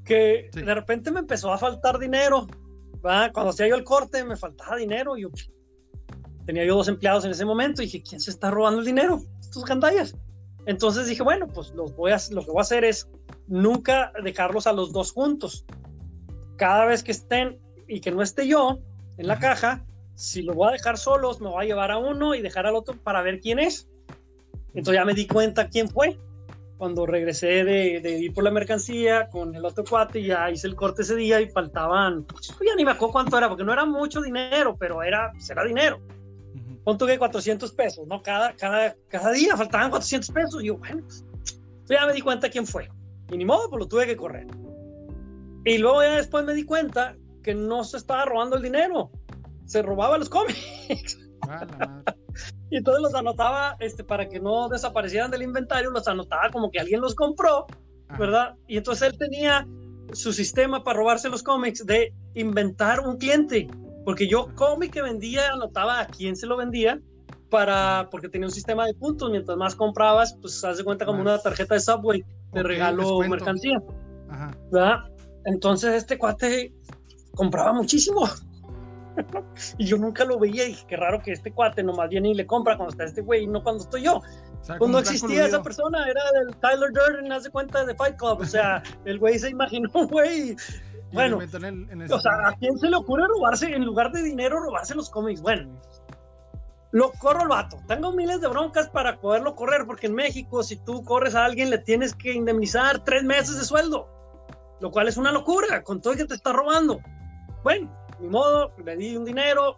[0.04, 2.46] que de repente me empezó a faltar dinero.
[3.02, 5.16] Cuando hacía yo el corte, me faltaba dinero.
[5.16, 5.28] Yo
[6.46, 9.24] tenía yo dos empleados en ese momento y dije, ¿quién se está robando el dinero?
[9.50, 10.14] Tus gandallas.
[10.66, 13.08] Entonces dije, bueno, pues los voy a, lo que voy a hacer es
[13.46, 15.64] nunca dejarlos a los dos juntos.
[16.56, 17.58] Cada vez que estén
[17.88, 18.78] y que no esté yo
[19.16, 19.84] en la caja,
[20.14, 22.76] si lo voy a dejar solos, me voy a llevar a uno y dejar al
[22.76, 23.88] otro para ver quién es.
[24.74, 26.18] Entonces ya me di cuenta quién fue.
[26.76, 30.76] Cuando regresé de, de ir por la mercancía con el otro cuate, ya hice el
[30.76, 32.26] corte ese día y faltaban,
[32.66, 35.62] ya ni me acuerdo cuánto era, porque no era mucho dinero, pero era, pues era
[35.64, 36.00] dinero
[36.84, 38.22] pon tú que 400 pesos, ¿no?
[38.22, 40.62] Cada, cada, cada día faltaban 400 pesos.
[40.62, 41.24] Y yo, bueno, pues,
[41.88, 42.88] ya me di cuenta quién fue.
[43.30, 44.46] Y ni modo, pues lo tuve que correr.
[45.64, 49.10] Y luego ya después me di cuenta que no se estaba robando el dinero,
[49.66, 51.18] se robaba los cómics.
[52.70, 56.80] y entonces los anotaba este, para que no desaparecieran del inventario, los anotaba como que
[56.80, 57.66] alguien los compró,
[58.18, 58.56] ¿verdad?
[58.66, 59.66] Y entonces él tenía
[60.12, 63.68] su sistema para robarse los cómics de inventar un cliente
[64.04, 67.00] porque yo cómic que vendía, anotaba a quién se lo vendía,
[67.50, 69.30] para, porque tenía un sistema de puntos.
[69.30, 73.82] Mientras más comprabas, pues haz de cuenta como una tarjeta de Subway, de regalo mercancía.
[74.70, 75.00] ¿verdad?
[75.44, 76.72] Entonces este cuate
[77.34, 78.28] compraba muchísimo.
[79.78, 82.34] y yo nunca lo veía y dije, qué raro que este cuate nomás viene y
[82.34, 84.22] le compra cuando está este güey y no cuando estoy yo.
[84.78, 88.40] cuando existía esa persona, era del Tyler Durden, haz de cuenta de Fight Club.
[88.40, 90.56] O sea, el güey se imaginó, güey,
[91.12, 95.10] bueno, o sea, ¿a quién se le ocurre robarse, en lugar de dinero, robarse los
[95.10, 95.40] cómics?
[95.40, 95.70] Bueno,
[96.92, 97.78] lo corro el vato.
[97.86, 101.70] Tengo miles de broncas para poderlo correr, porque en México, si tú corres a alguien,
[101.70, 104.08] le tienes que indemnizar tres meses de sueldo,
[104.80, 107.00] lo cual es una locura, con todo el que te está robando.
[107.62, 109.76] Bueno, ni modo, le di un dinero,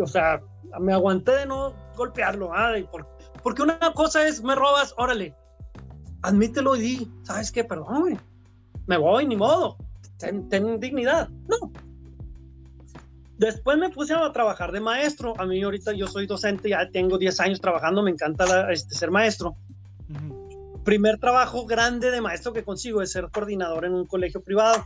[0.00, 0.40] o sea,
[0.80, 2.74] me aguanté de no golpearlo, ¿ah?
[3.42, 5.34] porque una cosa es, me robas, órale,
[6.22, 7.64] admítelo y di, ¿sabes qué?
[7.64, 8.18] Perdón,
[8.86, 9.76] me voy, ni modo,
[10.18, 11.28] ten, ten dignidad.
[11.48, 11.72] No,
[13.38, 15.34] Después me puse a trabajar de maestro.
[15.38, 19.10] A mí ahorita yo soy docente, ya tengo 10 años trabajando, me encanta este, ser
[19.10, 19.56] maestro.
[20.84, 24.82] Primer trabajo grande de maestro que consigo es ser coordinador en un colegio privado.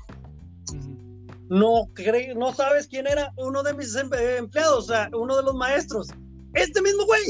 [1.49, 1.89] No,
[2.37, 6.09] no sabes quién era uno de mis em, empleados, o sea, uno de los maestros.
[6.55, 7.23] Este mismo güey.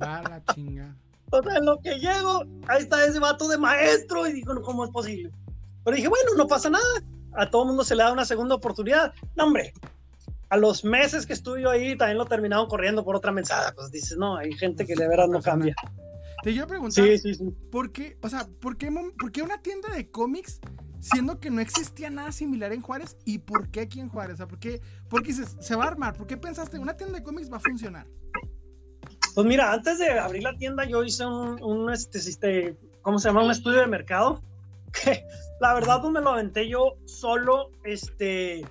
[0.00, 0.94] Va la chinga.
[1.30, 4.84] O sea, en lo que llego, ahí está ese vato de maestro y digo, ¿cómo
[4.84, 5.32] es posible?
[5.84, 7.02] Pero dije, bueno, no pasa nada.
[7.32, 9.12] A todo mundo se le da una segunda oportunidad.
[9.36, 9.72] No, hombre,
[10.48, 13.72] a los meses que estuve yo ahí también lo terminaron corriendo por otra mensada.
[13.74, 15.74] Pues dices, no, hay gente que de veras no cambia.
[16.42, 17.54] Te iba a preguntar, sí, sí, sí.
[17.70, 20.60] ¿por qué, o sea, ¿por qué, por qué una tienda de cómics
[21.00, 24.34] siendo que no existía nada similar en Juárez y por qué aquí en Juárez?
[24.34, 24.80] O sea, ¿por qué,
[25.24, 26.14] dices, se va a armar?
[26.14, 28.06] ¿Por qué pensaste una tienda de cómics va a funcionar?
[29.34, 33.28] Pues mira, antes de abrir la tienda yo hice un, un este, este, ¿cómo se
[33.28, 33.42] llama?
[33.42, 34.42] Un estudio de mercado
[35.02, 35.24] que
[35.60, 38.64] la verdad pues me lo aventé yo solo, este,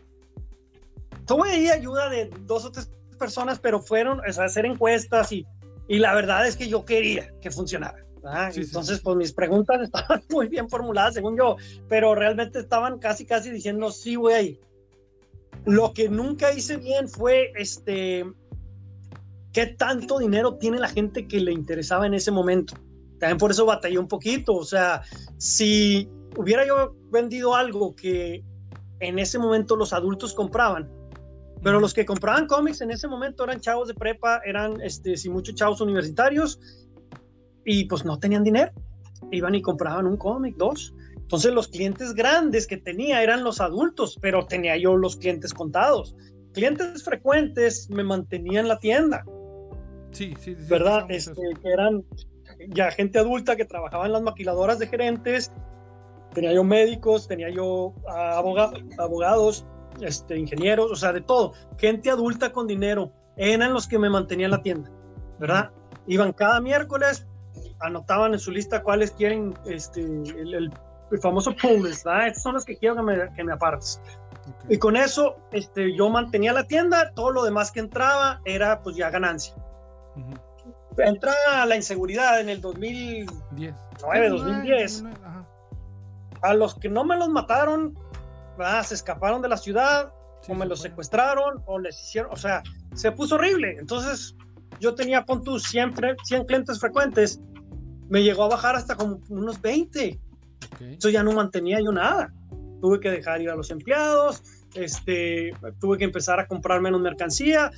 [1.26, 5.46] tuve ayuda de dos o tres personas, pero fueron a hacer encuestas y,
[5.88, 8.04] y la verdad es que yo quería que funcionara.
[8.56, 11.58] Entonces, pues mis preguntas estaban muy bien formuladas, según yo,
[11.90, 14.60] pero realmente estaban casi, casi diciendo, sí, voy ahí.
[15.66, 18.26] Lo que nunca hice bien fue, este,
[19.52, 22.76] qué tanto dinero tiene la gente que le interesaba en ese momento.
[23.24, 24.54] También por eso batallé un poquito.
[24.54, 25.02] O sea,
[25.38, 28.44] si hubiera yo vendido algo que
[29.00, 30.92] en ese momento los adultos compraban,
[31.64, 35.30] pero los que compraban cómics en ese momento eran chavos de prepa, eran, este, si
[35.30, 36.60] muchos chavos universitarios,
[37.64, 38.74] y pues no tenían dinero.
[39.32, 40.94] Iban y compraban un cómic, dos.
[41.16, 46.14] Entonces los clientes grandes que tenía eran los adultos, pero tenía yo los clientes contados.
[46.52, 49.24] Clientes frecuentes me mantenían en la tienda.
[50.12, 50.66] Sí, sí, sí.
[50.68, 51.06] ¿Verdad?
[51.10, 52.04] Este, que eran
[52.70, 55.52] ya gente adulta que trabajaba en las maquiladoras de gerentes.
[56.34, 57.94] Tenía yo médicos, tenía yo
[58.98, 59.66] abogados,
[60.02, 64.52] este, ingenieros, o sea, de todo, gente adulta con dinero, eran los que me mantenían
[64.52, 64.90] la tienda,
[65.40, 65.72] ¿verdad?
[66.08, 67.28] Iban cada miércoles,
[67.80, 70.72] anotaban en su lista cuáles quieren este, el,
[71.22, 72.28] famoso pool ¿verdad?
[72.28, 74.02] Estos son los que quiero que me, que me apartes.
[74.68, 78.96] Y con eso este, yo mantenía la tienda, todo lo demás que entraba era pues
[78.96, 79.54] ya ganancia.
[80.98, 81.34] Entra
[81.66, 83.76] la inseguridad en el 2010.
[84.30, 85.04] 2010.
[86.42, 87.98] A los que no me los mataron,
[88.84, 90.14] se escaparon de la ciudad,
[90.48, 92.62] o me los secuestraron, o les hicieron, o sea,
[92.94, 93.78] se puso horrible.
[93.80, 94.36] Entonces,
[94.80, 97.40] yo tenía, con tus siempre 100 clientes frecuentes,
[98.10, 100.20] me llegó a bajar hasta como unos 20.
[100.98, 102.34] Eso ya no mantenía yo nada.
[102.82, 104.44] Tuve que dejar ir a los empleados,
[104.76, 107.72] este, tuve que empezar a comprar menos mercancía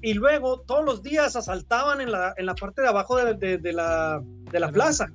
[0.00, 3.72] y luego todos los días asaltaban en la, en la parte de abajo de, de,
[3.72, 5.08] la, de la, plaza.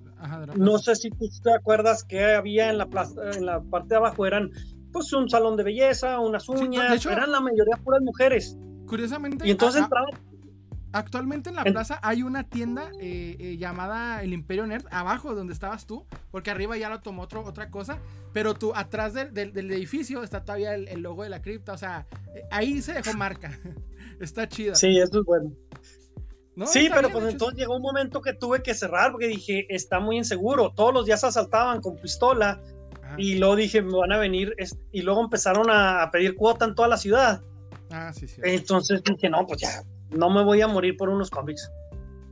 [0.56, 3.96] No sé si tú te acuerdas que había en la, plaza, en la parte de
[3.98, 4.52] abajo, eran
[4.92, 8.58] pues un salón de belleza, unas uñas, eran la mayoría puras mujeres.
[8.86, 9.86] Curiosamente, y entonces
[10.94, 15.52] Actualmente en la plaza hay una tienda eh, eh, llamada El Imperio Nerd, abajo donde
[15.52, 17.98] estabas tú, porque arriba ya lo tomó otro, otra cosa,
[18.32, 22.44] pero tú atrás del, edificio está todavía el, logo de la cripta, o sea, eh,
[22.52, 23.58] ahí se dejó marca.
[24.22, 24.76] está chida.
[24.76, 25.52] Sí, eso es bueno.
[26.68, 30.18] sí, pero pues entonces llegó un momento que tuve que cerrar porque dije, está muy
[30.18, 32.62] inseguro, todos los días asaltaban con pistola,
[33.18, 34.56] y luego dije, me van a venir,
[34.92, 37.42] y luego empezaron a, pedir cuota en toda la ciudad.
[37.90, 38.42] Ah, sí, sí.
[38.44, 41.72] Entonces dije, no, pues ya, no me voy a morir por unos cómics,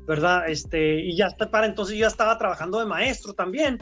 [0.08, 0.50] ¿verdad?
[0.50, 3.78] Este, y ya para entonces ya estaba trabajando de maestro también.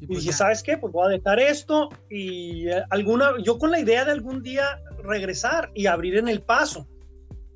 [0.00, 0.76] y pues dije, ¿sabes qué?
[0.76, 4.80] Pues voy a dejar esto y eh, alguna, yo con la idea de algún día
[5.02, 6.86] regresar y abrir en el paso,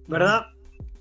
[0.07, 0.47] ¿verdad?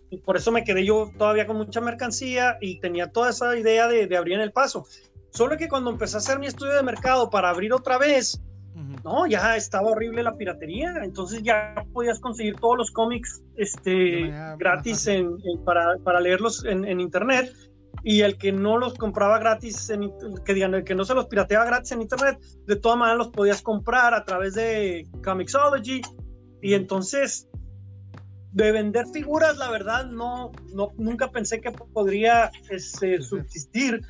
[0.09, 3.87] Y por eso me quedé yo todavía con mucha mercancía y tenía toda esa idea
[3.87, 4.85] de, de abrir en el paso.
[5.31, 8.39] Solo que cuando empecé a hacer mi estudio de mercado para abrir otra vez,
[9.03, 15.07] no, ya estaba horrible la piratería, entonces ya podías conseguir todos los cómics este, gratis
[15.07, 17.53] en, para, para, leerlos en, en, internet
[18.03, 20.11] y el que no los compraba gratis, en,
[20.43, 23.29] que digan, el que no se los pirateaba gratis en internet, de todas maneras los
[23.29, 26.01] podías comprar a través de Comixology
[26.61, 27.47] y entonces
[28.51, 34.01] de vender figuras, la verdad, no, no nunca pensé que podría este, subsistir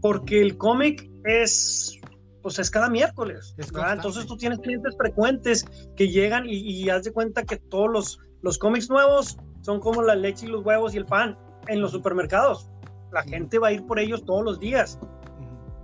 [0.00, 1.98] porque el cómic es,
[2.44, 5.64] pues es cada miércoles, Entonces tú tienes clientes frecuentes
[5.96, 10.14] que llegan y, haz de cuenta que todos los, los cómics nuevos son como la
[10.14, 12.68] leche y los huevos y el pan en los supermercados.
[13.12, 14.98] La gente va a ir por ellos todos los días.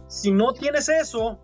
[0.08, 1.40] Si no tienes eso,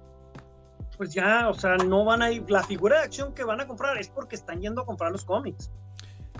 [0.98, 2.44] pues ya, o sea, no van a ir.
[2.50, 5.24] La figura de acción que van a comprar es porque están yendo a comprar los
[5.24, 5.70] cómics,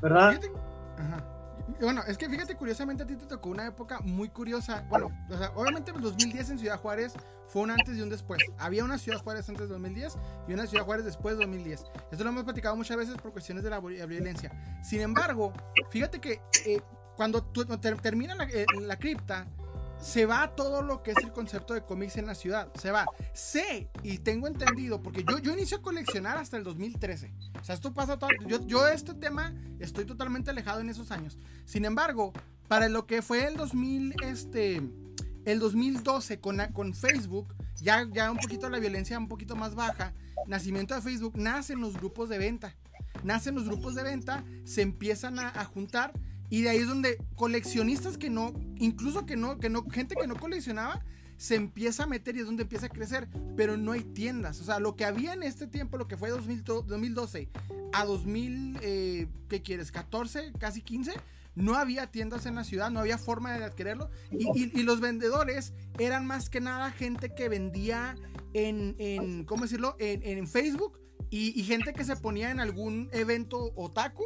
[0.03, 0.39] ¿verdad?
[1.81, 4.85] Bueno, es que fíjate, curiosamente a ti te tocó una época muy curiosa.
[4.89, 7.15] Bueno, o sea, obviamente en 2010 en Ciudad Juárez
[7.49, 8.41] fue un antes y un después.
[8.59, 10.17] Había una Ciudad Juárez antes de 2010
[10.49, 11.85] y una Ciudad Juárez después de 2010.
[12.11, 14.51] Esto lo hemos platicado muchas veces por cuestiones de la violencia.
[14.83, 15.53] Sin embargo,
[15.91, 16.81] fíjate que eh,
[17.17, 19.47] cuando termina la, eh, la cripta,
[20.01, 22.73] se va todo lo que es el concepto de cómics en la ciudad.
[22.75, 23.07] Se va.
[23.33, 27.33] Sé y tengo entendido, porque yo, yo inicio a coleccionar hasta el 2013.
[27.61, 28.31] O sea, esto pasa todo.
[28.47, 31.39] Yo, yo este tema estoy totalmente alejado en esos años.
[31.65, 32.33] Sin embargo,
[32.69, 34.83] para lo que fue el 2000, este,
[35.45, 40.13] el 2012 con, con Facebook, ya, ya un poquito la violencia un poquito más baja,
[40.47, 42.75] nacimiento de Facebook, nacen los grupos de venta.
[43.25, 46.13] Nacen los grupos de venta, se empiezan a, a juntar
[46.51, 50.27] y de ahí es donde coleccionistas que no, incluso que no, que no, gente que
[50.27, 51.05] no coleccionaba,
[51.37, 54.61] se empieza a meter y es donde empieza a crecer, pero no hay tiendas.
[54.61, 57.51] O sea, lo que había en este tiempo, lo que fue 2012
[57.93, 59.93] a 2000, eh, ¿qué quieres?
[59.93, 61.13] 14, casi 15,
[61.55, 64.11] no había tiendas en la ciudad, no había forma de adquirirlo.
[64.31, 68.17] Y, los vendedores eran más que nada gente que vendía
[68.55, 69.97] en, en ¿cómo decirlo?
[69.99, 70.99] En, en Facebook
[71.31, 74.25] y, gente que se ponía en algún evento otaku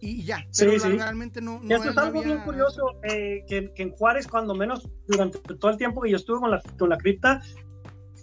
[0.00, 0.46] y ya.
[0.58, 1.60] Pero realmente no.
[1.62, 6.02] no es algo bien curioso eh, que, en Juárez, cuando menos durante todo el tiempo
[6.02, 7.42] que yo estuve con la, con la cripta,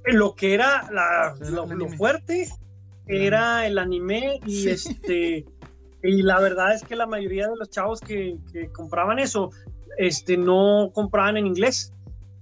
[0.05, 2.47] lo que era la, lo, fuerte
[3.07, 5.45] era el anime y este.
[6.05, 9.51] Y la verdad es que la mayoría de los chavos que, que compraban eso,
[9.97, 11.93] este, no compraban en inglés.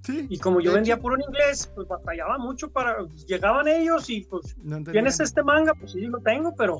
[0.04, 3.06] Sí, y como yo vendía puro en inglés, pues batallaba mucho para.
[3.28, 4.56] Llegaban ellos y pues.
[4.92, 5.74] ¿Tienes este manga?
[5.76, 6.80] Pues sí, lo tengo, pero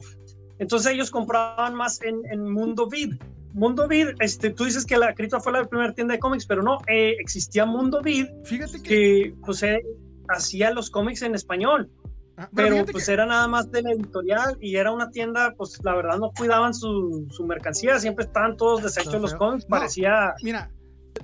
[0.62, 3.16] entonces ellos compraban más en, Mundo Vid.
[3.54, 6.62] Mundo Vid, este, tú dices que la cripta fue la primera tienda de cómics, pero
[6.62, 9.82] no, eh, existía Mundo Vid, fíjate que, que pues, eh,
[10.30, 11.90] hacía los cómics en español.
[12.38, 15.96] Ah, pero, pues era nada más de la editorial y era una tienda, pues la
[15.96, 20.36] verdad no cuidaban su, su mercancía, siempre estaban todos deshechos los cómics, parecía...
[20.44, 20.70] Mira,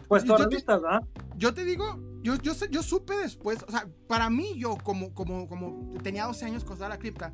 [0.08, 1.02] pues todas revistas, ¿verdad?
[1.38, 5.47] Yo te digo, yo, yo, yo supe después, o sea, para mí yo como, como,
[5.47, 7.32] como tenía 12 años con la cripta,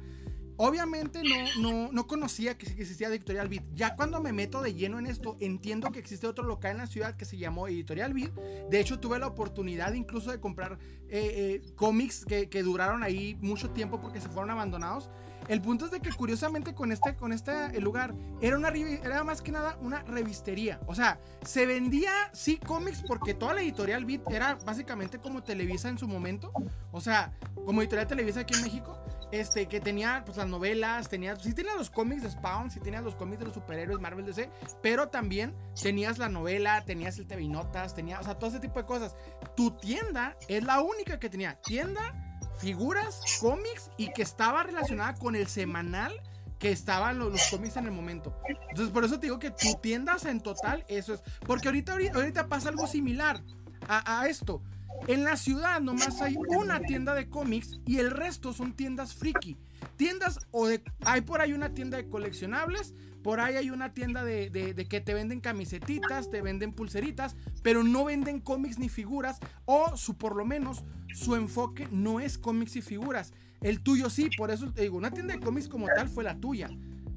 [0.57, 3.63] Obviamente no, no, no conocía que existía Editorial Beat.
[3.73, 6.87] Ya cuando me meto de lleno en esto, entiendo que existe otro local en la
[6.87, 8.33] ciudad que se llamó Editorial Beat.
[8.69, 10.77] De hecho, tuve la oportunidad incluso de comprar
[11.09, 15.09] eh, eh, cómics que, que, duraron ahí mucho tiempo porque se fueron abandonados.
[15.47, 19.41] El punto es de que curiosamente con este, con este lugar era, una, era más
[19.41, 20.79] que nada una revistería.
[20.87, 25.89] O sea, se vendía sí cómics porque toda la editorial Beat era básicamente como Televisa
[25.89, 26.51] en su momento.
[26.91, 27.33] O sea,
[27.65, 28.97] como editorial Televisa aquí en México.
[29.31, 33.01] Este, que tenía pues las novelas, tenía, sí tenía los cómics de Spawn, sí tenía
[33.01, 34.47] los cómics de los superhéroes Marvel DC,
[34.83, 38.79] pero también tenías la novela, tenías el TV Notas, tenía, o sea, todo ese tipo
[38.79, 39.15] de cosas.
[39.55, 42.32] Tu tienda es la única que tenía tienda
[42.63, 46.13] figuras, cómics y que estaba relacionada con el semanal
[46.59, 48.33] que estaban los, cómics en el momento.
[48.69, 51.21] Entonces, por eso te digo que tu tiendas en total, eso es.
[51.45, 53.43] Porque ahorita, ahorita pasa algo similar
[53.89, 54.63] a, esto.
[55.07, 59.57] En la ciudad nomás hay una tienda de cómics y el resto son tiendas friki.
[59.97, 60.69] Tiendas o.
[61.03, 64.51] Hay por ahí una tienda de coleccionables, por ahí hay una tienda de,
[64.89, 70.17] que te venden camisetitas, te venden pulseritas, pero no venden cómics ni figuras, o su
[70.17, 70.83] por lo menos
[71.13, 73.33] su enfoque no es cómics y figuras.
[73.61, 76.35] El tuyo sí, por eso te digo, una tienda de cómics como tal fue la
[76.35, 76.69] tuya.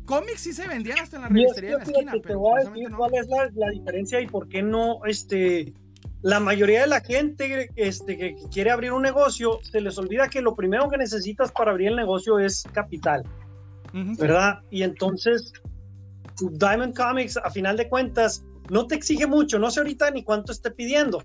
[0.04, 2.12] Cómics sí se vendían hasta en la revistería de la esquina.
[2.22, 5.74] Pero voy a decir cuál es la, la, diferencia y por qué no, este,
[6.22, 10.40] la mayoría de la gente este, que quiere abrir un negocio, se les olvida que
[10.42, 13.24] lo primero que necesitas para abrir el negocio es capital,
[13.92, 14.60] ¿verdad?
[14.70, 15.52] Y entonces
[16.38, 20.52] Diamond Comics, a final de cuentas, no te exige mucho, no sé ahorita ni cuánto
[20.52, 21.22] esté pidiendo,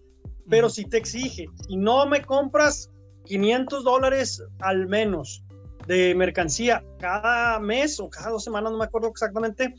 [0.49, 1.47] pero sí te exige.
[1.67, 2.89] Si no me compras
[3.25, 5.43] 500 dólares al menos
[5.87, 9.75] de mercancía cada mes o cada dos semanas, no me acuerdo exactamente,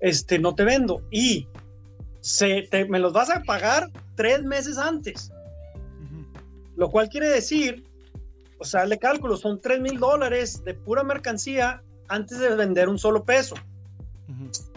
[0.00, 1.02] este, no te vendo.
[1.10, 1.48] Y
[2.20, 5.32] se, me los vas a pagar tres meses antes.
[6.76, 7.84] Lo cual quiere decir,
[8.58, 12.98] o sea, el cálculo, son 3 mil dólares de pura mercancía antes de vender un
[12.98, 13.56] solo peso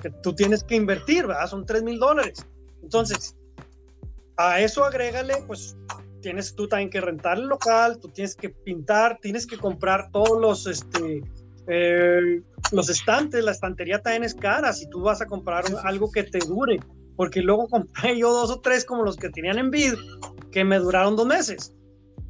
[0.02, 1.48] que tú tienes que invertir, ¿verdad?
[1.48, 2.46] Son 3 mil dólares.
[2.82, 3.36] Entonces,
[4.38, 5.76] a eso agrégale, pues
[6.22, 10.40] tienes tú también que rentar el local, tú tienes que pintar, tienes que comprar todos
[10.40, 11.24] los, este,
[11.68, 12.42] eh,
[12.72, 16.40] los estantes, la estantería también es cara si tú vas a comprar algo que te
[16.40, 16.80] dure,
[17.16, 19.94] porque luego compré yo dos o tres como los que tenían en vid,
[20.52, 21.74] que me duraron dos meses.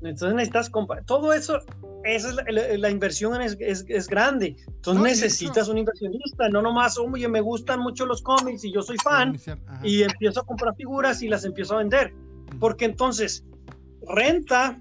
[0.01, 1.59] Entonces necesitas comprar, todo eso
[2.03, 4.55] esa es la, inversión es, es, grande.
[4.67, 8.97] Entonces necesitas un inversionista, no nomás, oye, me gustan mucho los cómics y yo soy
[9.03, 9.37] fan
[9.83, 12.13] y empiezo a comprar figuras y las empiezo a vender.
[12.59, 13.43] Porque entonces,
[14.07, 14.79] renta,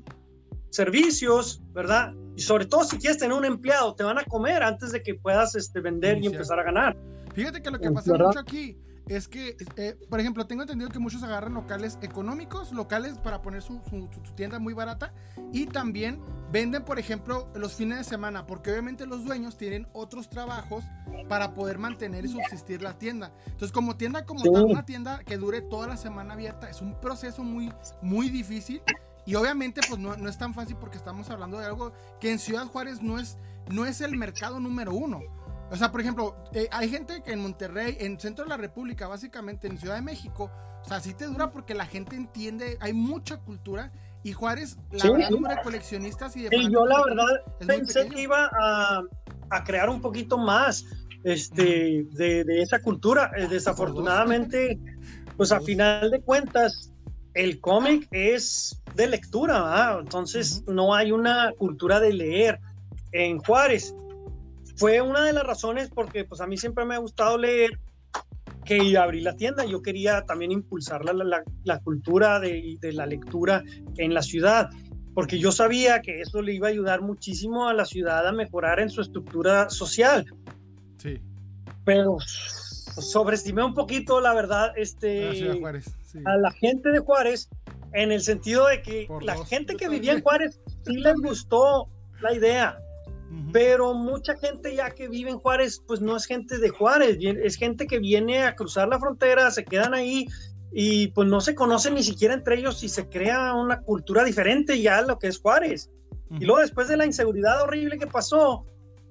[0.71, 2.15] servicios, ¿verdad?
[2.37, 5.15] Y sobre todo si quieres tener un empleado, te van a comer antes de que
[5.15, 6.97] puedas este, vender y empezar a ganar.
[7.35, 8.77] Fíjate que lo que pasa mucho aquí
[9.09, 13.63] es que, eh, por ejemplo, tengo entendido que muchos agarran locales económicos, locales para poner
[13.63, 13.81] su,
[14.37, 15.13] tienda muy barata
[15.53, 16.21] y también
[16.53, 20.85] venden, por ejemplo, los fines de semana, porque obviamente los dueños tienen otros trabajos
[21.29, 23.33] para poder mantener y subsistir la tienda.
[23.47, 27.01] Entonces, como tienda como tal, una tienda que dure toda la semana abierta es un
[27.01, 28.83] proceso muy, muy difícil
[29.25, 32.39] y obviamente pues no, no es tan fácil porque estamos hablando de algo que en
[32.39, 33.37] Ciudad Juárez no es,
[33.71, 35.21] no es el mercado número uno.
[35.71, 39.07] O sea, por ejemplo, eh, hay gente que en Monterrey, en centro de la República,
[39.07, 40.51] básicamente en Ciudad de México,
[40.83, 43.93] o sea, sí te dura porque la gente entiende, hay mucha cultura
[44.23, 46.57] y Juárez, la verdad, número de coleccionistas y de...
[46.57, 47.27] Y yo la verdad
[47.67, 49.03] pensé que iba a,
[49.51, 50.87] a, crear un poquito más
[51.25, 53.31] este, de, de, esa cultura.
[53.37, 54.79] Eh, desafortunadamente,
[55.37, 56.93] pues a final de cuentas,
[57.35, 62.59] el cómic es de lectura, entonces no hay una cultura de leer
[63.13, 63.95] en Juárez
[64.79, 67.79] fue una de las razones porque pues a mí siempre me ha gustado leer
[68.65, 69.65] que abrí la tienda.
[69.65, 73.65] Yo quería también impulsar la, la, cultura de, de, la lectura
[73.97, 74.71] en la ciudad,
[75.15, 78.79] porque yo sabía que eso le iba a ayudar muchísimo a la ciudad a mejorar
[78.79, 80.27] en su estructura social.
[80.99, 81.21] Sí.
[81.85, 85.61] Pero sobreestimé un poquito, la verdad, este,
[86.25, 87.49] a la gente de Juárez,
[87.95, 91.89] en el sentido de que la gente que vivía en Juárez sí les gustó
[92.21, 92.79] la idea
[93.53, 97.57] pero mucha gente ya que vive en Juárez, pues no es gente de Juárez, es
[97.57, 100.27] gente que viene a cruzar la frontera, se quedan ahí
[100.73, 104.81] y pues no se conocen ni siquiera entre ellos y se crea una cultura diferente
[104.81, 105.91] ya a lo que es Juárez.
[106.31, 108.67] Y luego después de la inseguridad horrible que pasó,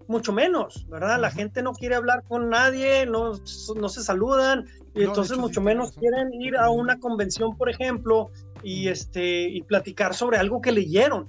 [0.07, 1.19] mucho menos, ¿verdad?
[1.19, 3.33] La gente no quiere hablar con nadie, no,
[3.75, 4.65] no se saludan,
[4.95, 8.31] y entonces mucho menos quieren ir a una convención, por ejemplo,
[8.63, 11.27] y, este, y platicar sobre algo que leyeron.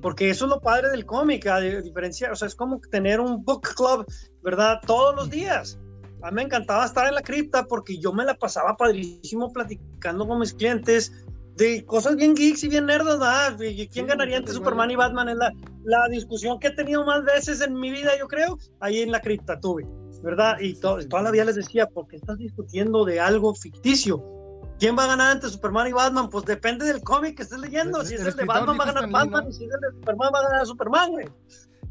[0.00, 3.44] Porque eso es lo padre del cómic, a diferencia, o sea, es como tener un
[3.44, 4.06] book club,
[4.42, 4.80] ¿verdad?
[4.86, 5.78] Todos los días.
[6.22, 10.26] A mí me encantaba estar en la cripta porque yo me la pasaba padrísimo platicando
[10.26, 11.12] con mis clientes
[11.56, 13.56] de cosas bien geeks y bien nerdas, ¿verdad?
[13.92, 15.28] ¿Quién ganaría entre Superman y Batman?
[15.28, 15.52] Es la,
[15.84, 19.20] la, discusión que he tenido más veces en mi vida, yo creo, ahí en la
[19.20, 19.86] cripta tuve,
[20.22, 20.56] ¿verdad?
[20.60, 24.33] Y toda la vida les decía, ¿por qué estás discutiendo de algo ficticio?
[24.78, 26.28] ¿Quién va a ganar entre Superman y Batman?
[26.28, 28.04] Pues depende del cómic que estés leyendo.
[28.04, 29.48] si es el de Batman, va a ganar Batman.
[29.48, 31.26] Y si es el de Superman, va a ganar Superman, güey.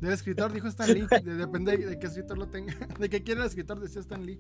[0.02, 1.08] Del escritor, dijo Stan Lee.
[1.24, 2.74] depende de qué escritor lo tenga.
[3.00, 4.40] De qué quiere el escritor, decía Stan Lee.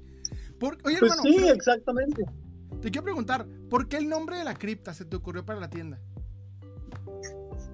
[0.61, 1.21] oye, pues hermano.
[1.23, 2.25] Sí, exactamente.
[2.81, 5.69] Te quiero preguntar, ¿por qué el nombre de la cripta se te ocurrió para la
[5.69, 6.01] tienda?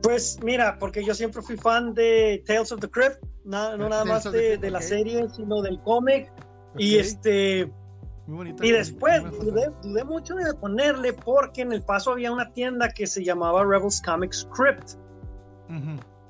[0.04, 4.32] Pues mira, porque yo siempre fui fan de Tales of the Crypt, no, nada más
[4.32, 6.32] de, de, la serie, sino del cómic.
[6.78, 7.72] Y este,
[8.62, 13.24] y después dudé, mucho de ponerle porque en el paso había una tienda que se
[13.24, 14.92] llamaba Rebels Comics Crypt.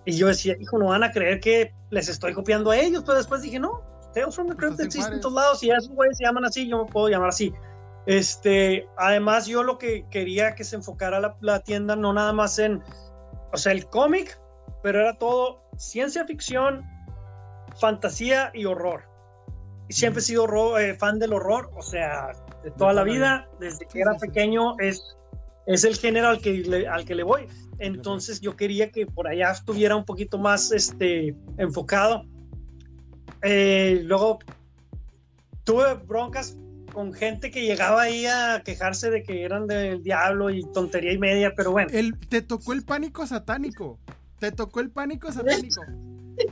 [0.05, 3.03] Y yo decía, hijo, no van a creer que les estoy copiando a ellos.
[3.05, 3.81] Pero después dije, no,
[4.13, 6.85] Tales from the Crypt existe en todos lados y esos güeyes se llaman así, yo
[6.85, 7.53] me puedo llamar así.
[8.05, 12.57] Este, además, yo lo que quería que se enfocara la, la tienda no nada más
[12.59, 12.81] en,
[13.51, 14.39] o sea, el cómic,
[14.81, 16.83] pero era todo ciencia ficción,
[17.75, 19.08] fantasía y horror
[19.89, 22.31] siempre he sido eh, fan del horror, o sea,
[22.63, 25.17] de toda la vida, desde que era pequeño, es,
[25.65, 27.47] es el género al que, le, al que le voy.
[27.79, 32.23] Entonces yo quería que por allá estuviera un poquito más este, enfocado.
[33.41, 34.39] Eh, luego
[35.63, 36.57] tuve broncas
[36.91, 41.17] con gente que llegaba ahí a quejarse de que eran del diablo y tontería y
[41.17, 41.89] media, pero bueno.
[41.93, 43.99] El, te tocó el pánico satánico.
[44.39, 45.81] Te tocó el pánico satánico.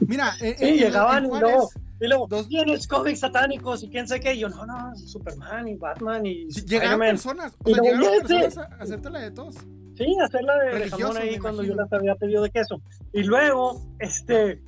[0.08, 1.70] Mira, eh, llegaban no
[2.00, 4.34] y luego, dos bienes cómics satánicos y quién sé qué.
[4.36, 6.48] Y yo, no, no, Superman y Batman y.
[6.48, 9.56] Llegaron personas, o sea, llegaron personas a hacértela de todos.
[9.96, 12.82] Sí, hacerla de, de jamón ahí cuando yo las había pedido de queso.
[13.14, 14.62] Y luego, este.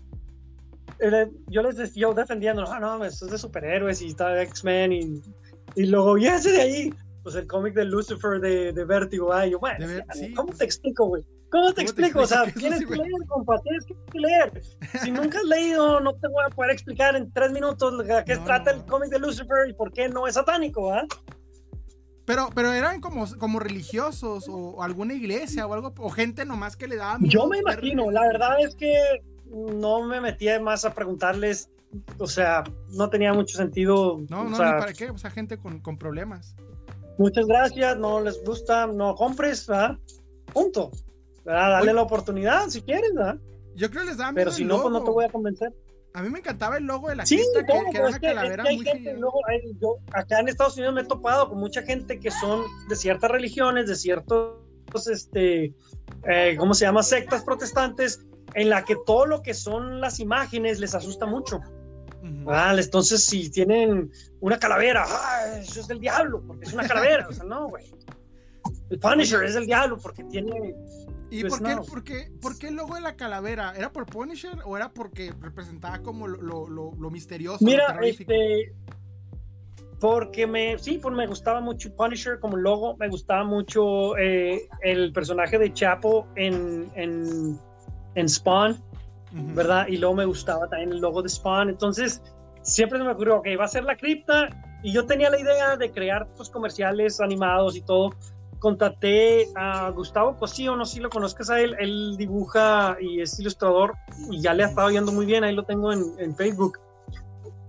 [1.47, 5.21] Yo les decía, yo defendiendo, no, no, esto es de superhéroes y está X-Men y,
[5.75, 9.31] y luego, y ese de ahí, pues el cómic de Lucifer de, de Vertigo.
[9.31, 9.87] Ay, yo, bueno,
[10.35, 11.23] ¿cómo te explico, güey?
[11.51, 12.19] ¿Cómo te explico?
[12.19, 14.61] O sea, tienes que leer, compa, tienes que leer.
[15.03, 18.37] Si nunca has leído, no te voy a poder explicar en tres minutos a qué
[18.37, 21.05] trata el cómic de Lucifer y por qué no es satánico, ¿ah?
[22.25, 26.87] Pero, pero eran como, como religiosos o, alguna iglesia o algo, o gente nomás que
[26.87, 28.93] le daba Yo me imagino, la verdad es que
[29.49, 31.71] no me metía más a preguntarles,
[32.19, 34.19] o sea, no tenía mucho sentido.
[34.29, 36.55] No, no, sea, para qué, o sea, gente con, con problemas.
[37.17, 39.97] Muchas gracias, no les gusta, no compres, ¿verdad?
[40.53, 40.91] Punto.
[41.53, 43.37] Dale la oportunidad si quieres, ¿verdad?
[43.75, 45.73] Yo creo que les da Pero si no, pues no te voy a convencer.
[46.13, 49.15] A mí me encantaba el logo de la sí, que, era una calavera muy gente,
[49.79, 53.29] yo acá en Estados Unidos me he topado con mucha gente que son de ciertas
[53.29, 54.57] religiones, de ciertos,
[55.09, 55.75] este,
[56.27, 57.03] eh, ¿cómo se llama?
[57.03, 58.25] Sectas protestantes,
[58.55, 61.61] en la que todo lo que son las imágenes les asusta mucho.
[62.21, 67.27] Entonces, si tienen una calavera, ah, eso es del diablo, porque es una calavera.
[67.29, 67.93] o sea, no, güey.
[68.89, 70.75] El Punisher es del diablo porque tiene.
[71.31, 73.73] ¿Y pues por, qué, por, qué, el logo de la calavera?
[73.75, 77.63] ¿Era por Punisher o era porque representaba como lo, lo, lo, misterioso?
[77.63, 78.73] Mira, este.
[79.99, 85.11] Porque me, sí, pues me gustaba mucho Punisher como logo, me gustaba mucho eh, el
[85.11, 87.59] personaje de Chapo en, en,
[88.15, 88.81] en Spawn,
[89.53, 89.87] ¿verdad?
[89.87, 92.21] Y luego me gustaba también el logo de Spawn, entonces
[92.61, 94.47] siempre se me ocurrió, ok, va a ser la cripta,
[94.83, 98.11] y yo tenía la idea de crear pues, comerciales animados y todo,
[98.59, 103.39] contraté a Gustavo Cosío, no sé si lo conozcas a él, él dibuja y es
[103.39, 103.95] ilustrador
[104.29, 106.79] y ya le ha estado yendo muy bien, ahí lo tengo en, en Facebook.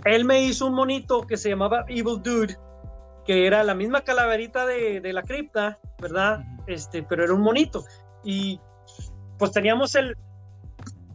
[0.04, 2.56] Él me hizo un monito que se llamaba Evil Dude,
[3.24, 6.44] que era la misma calaverita de, de la cripta, ¿verdad?
[6.66, 7.84] Este, pero era un monito.
[8.24, 8.60] Y
[9.38, 10.16] pues teníamos el,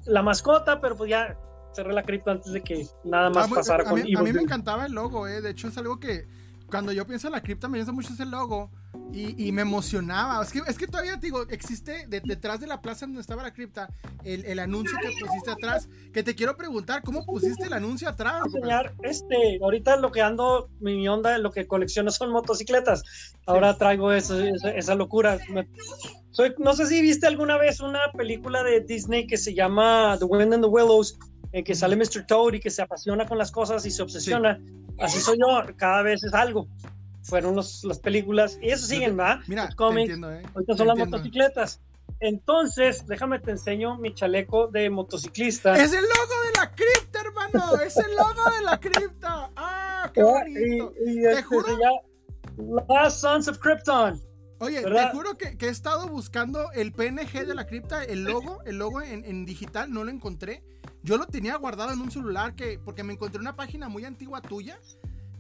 [0.05, 1.37] la mascota, pero pues ya
[1.73, 4.41] cerré la cripta antes de que nada más ah, pasara con Evil A mí me
[4.41, 5.41] encantaba el logo, ¿eh?
[5.41, 6.25] De hecho, es algo que
[6.69, 8.71] cuando yo pienso en la cripta me gusta mucho ese logo
[9.11, 10.43] y, me emocionaba.
[10.43, 13.87] Es que, es que todavía digo, existe detrás de la plaza donde estaba la cripta
[14.23, 15.87] el, el, anuncio que pusiste atrás.
[16.11, 18.41] Que te quiero preguntar, ¿cómo pusiste el anuncio atrás?
[18.45, 23.03] Enseñar, este, ahorita lo que ando, mi onda, lo que colecciono son motocicletas.
[23.45, 24.35] Ahora traigo esa,
[24.75, 25.39] esa, locura.
[26.31, 30.25] soy, no sé si viste alguna vez una película de Disney que se llama The
[30.25, 31.17] Wind and the Willows,
[31.55, 32.25] en que sale Mr.
[32.27, 34.59] Toad y que se apasiona con las cosas y se obsesiona.
[34.99, 36.67] Así soy yo, cada vez es algo
[37.25, 39.39] fueron los, las películas, y eso siguen, ¿verdad?
[39.47, 40.43] Mira, los cómics, entiendo, ¿eh?
[40.53, 41.81] ahorita son las motocicletas.
[42.19, 45.75] Entonces, déjame te enseño mi chaleco de motociclista.
[45.75, 47.81] Es el logo de la cripta, hermano.
[47.81, 49.49] Es el logo de la cripta.
[49.55, 50.93] Ah, qué bonito.
[51.05, 51.67] Y, te este juro.
[52.87, 54.21] Last Sons of Krypton.
[54.59, 58.63] Oye, te juro que, que, he estado buscando el PNG de la cripta, el logo,
[58.65, 60.63] el logo en, en, digital, no lo encontré.
[61.03, 64.41] Yo lo tenía guardado en un celular que, porque me encontré una página muy antigua
[64.41, 64.79] tuya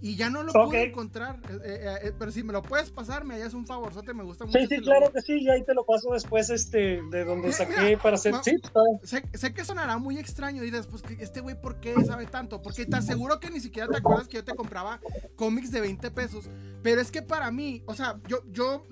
[0.01, 1.39] y ya no lo pude encontrar.
[1.49, 4.45] Eh, eh, eh, pero si me lo puedes pasar, me harías un favorzote, me gusta
[4.45, 4.59] mucho.
[4.59, 7.97] Sí, sí, claro que sí, y ahí te lo paso después este, de donde saqué
[7.97, 8.35] para hacer.
[8.43, 8.55] Sí,
[9.03, 12.61] sé, sé, que sonará muy extraño y dices, pues, este güey, ¿por qué sabe tanto?
[12.61, 14.99] Porque te aseguro que ni siquiera te acuerdas que yo te compraba
[15.35, 16.49] cómics de 20 pesos.
[16.83, 18.85] Pero es que para mí, o sea, yo, yo,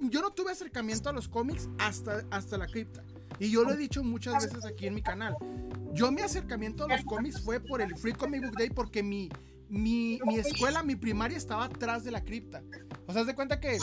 [0.00, 3.02] yo no tuve acercamiento a los cómics hasta, hasta la cripta.
[3.38, 5.34] Y yo lo he dicho muchas veces aquí en mi canal.
[5.92, 9.28] Yo mi acercamiento a los cómics fue por el Free Comic Book Day porque mi
[9.72, 12.62] mi, mi, escuela, mi primaria estaba atrás de la cripta.
[13.06, 13.78] O sea, haz de cuenta que,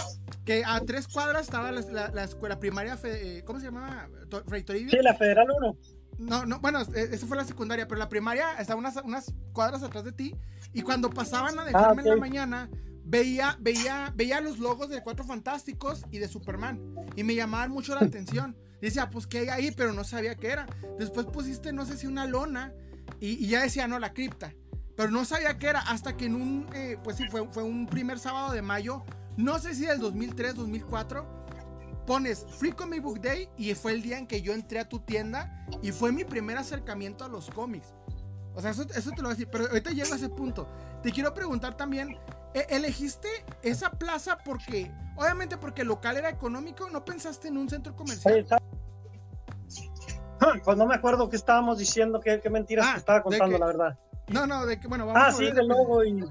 [0.45, 4.07] que a tres cuadras estaba la, la, escuela primaria, eh, ¿cómo se llamaba?
[4.45, 5.77] Fray Sí, la Federal 1.
[6.19, 9.81] No, no, bueno, e, esa fue la secundaria, pero la primaria estaba unas, unas cuadras
[9.81, 10.35] atrás de ti.
[10.73, 12.69] Y cuando pasaban a dejarme en la mañana,
[13.09, 16.79] veía, veía, veía los logos de Cuatro Fantásticos y de Superman.
[17.15, 18.55] Y me llamaban mucho la atención.
[18.81, 19.71] Decía, pues, ¿qué hay ahí?
[19.71, 20.67] Pero no sabía qué era.
[20.97, 22.73] Después pusiste, no sé si una lona.
[23.19, 24.53] Y, ya decía, no, la cripta
[24.95, 27.87] pero no sabía qué era hasta que en un, eh, pues sí, fue, fue un
[27.87, 29.05] primer sábado de mayo,
[29.37, 31.25] no sé si del 2003, 2004,
[32.05, 34.99] pones Free Comic Book Day y fue el día en que yo entré a tu
[34.99, 37.93] tienda y fue mi primer acercamiento a los cómics.
[38.55, 40.67] O sea, eso, eso te lo voy a decir, pero ahorita llego a ese punto.
[41.01, 42.19] Te quiero preguntar también, ¿e-,
[42.53, 43.27] ¿elegiste
[43.61, 48.45] esa plaza porque, obviamente porque el local era económico, no pensaste en un centro comercial?
[50.63, 53.99] Pues no me acuerdo qué estábamos diciendo, qué, qué mentiras ah, estaba contando, la verdad.
[54.29, 56.23] No, no, de que, bueno, vamos Ah, sí, del logo y.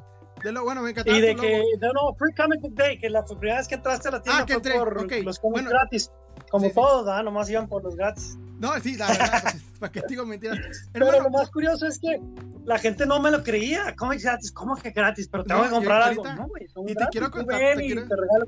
[0.43, 0.91] De lo, bueno, me.
[0.91, 4.09] Y de que, no, no, Free Comic Book Day, que la primera vez que entraste
[4.09, 6.13] a la tienda ah, que fue por los cómics gratis.
[6.51, 7.23] Como todos, ¿ah?
[7.23, 8.37] Nomás iban por los gratis.
[8.59, 10.59] No, sí, la verdad, pues, para que digo mentiras.
[10.93, 12.21] Pero lo más curioso es que
[12.65, 13.95] la gente no me lo creía.
[13.97, 15.29] Cómics gratis, ¿cómo que gratis?
[15.29, 16.25] Pero tengo que comprar algo.
[16.25, 17.59] No, güey, y te quiero contar.
[17.59, 18.07] Te, quiero...
[18.07, 18.47] te regalo.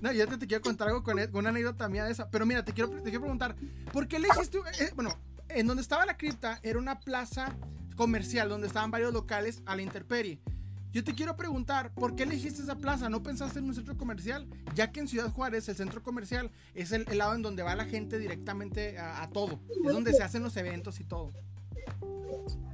[0.00, 2.30] No, yo te, te, quiero contar algo con, con, una anécdota mía de esa.
[2.30, 3.54] Pero mira, te quiero, te quiero preguntar,
[3.92, 4.58] ¿por qué le hiciste?
[4.80, 5.10] Eh, bueno,
[5.48, 7.54] en donde estaba la cripta era una plaza
[7.96, 10.40] comercial donde estaban varios locales a la intemperie.
[10.90, 13.10] Yo te quiero preguntar, ¿por qué elegiste esa plaza?
[13.10, 14.46] ¿No pensaste en un centro comercial?
[14.74, 17.84] Ya que en Ciudad Juárez el centro comercial es el, lado en donde va la
[17.84, 19.60] gente directamente a, todo.
[19.86, 21.32] Es donde se hacen los eventos y todo.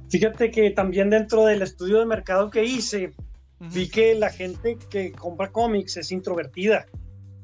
[0.09, 3.13] Fíjate que también dentro del estudio de mercado que hice,
[3.59, 6.85] vi que la gente que compra cómics es introvertida.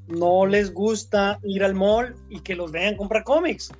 [0.07, 3.72] No les gusta ir al mall y que los vean comprar cómics.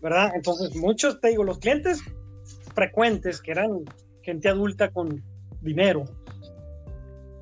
[0.00, 0.32] ¿Verdad?
[0.34, 2.00] Entonces, muchos, te digo, los clientes
[2.74, 3.84] frecuentes, que eran
[4.22, 5.22] gente adulta con
[5.60, 6.04] dinero,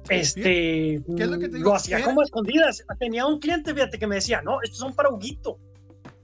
[0.08, 2.84] este, lo, hacía como escondidas.
[2.98, 5.58] Tenía un cliente, fíjate, que me decía, no, estos son para Huguito,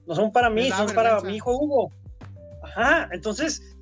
[0.06, 1.92] no son para mí, son para mi hijo Hugo.
[2.62, 3.76] Ajá, entonces,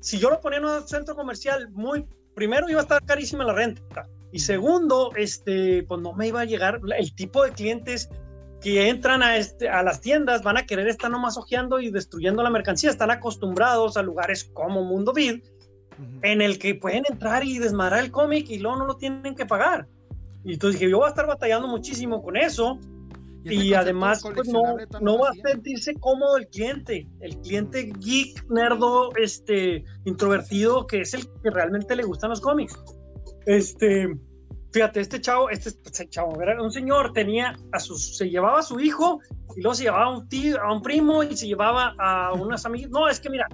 [0.00, 3.52] si yo lo ponía en un centro comercial, muy, primero iba a estar carísima la
[3.52, 8.08] renta, y segundo, este, pues no me iba a llegar el tipo de clientes
[8.62, 12.42] que entran a, este, a las tiendas van a querer estar nomás ojeando y destruyendo
[12.42, 12.90] la mercancía.
[12.90, 15.42] Están acostumbrados a lugares como Mundo Vid,
[16.22, 19.46] en el que pueden entrar y desmadrar el cómic y luego no lo tienen que
[19.46, 19.88] pagar.
[20.44, 22.78] Y entonces dije, yo voy a estar batallando muchísimo con eso.
[23.44, 29.10] Y, además, pues, no, no va a sentirse cómodo el cliente, el cliente geek, nerdo,
[29.16, 32.78] este, introvertido, que es el que realmente le gustan los cómics.
[33.46, 34.16] Este,
[34.72, 38.62] fíjate, este chavo, este, este chavo, era un señor, tenía a sus, se llevaba a
[38.62, 39.18] su hijo
[39.56, 42.64] y luego se llevaba a un tío, a un primo y se llevaba a unas
[42.64, 42.90] amigas.
[42.92, 43.48] No, es que mira,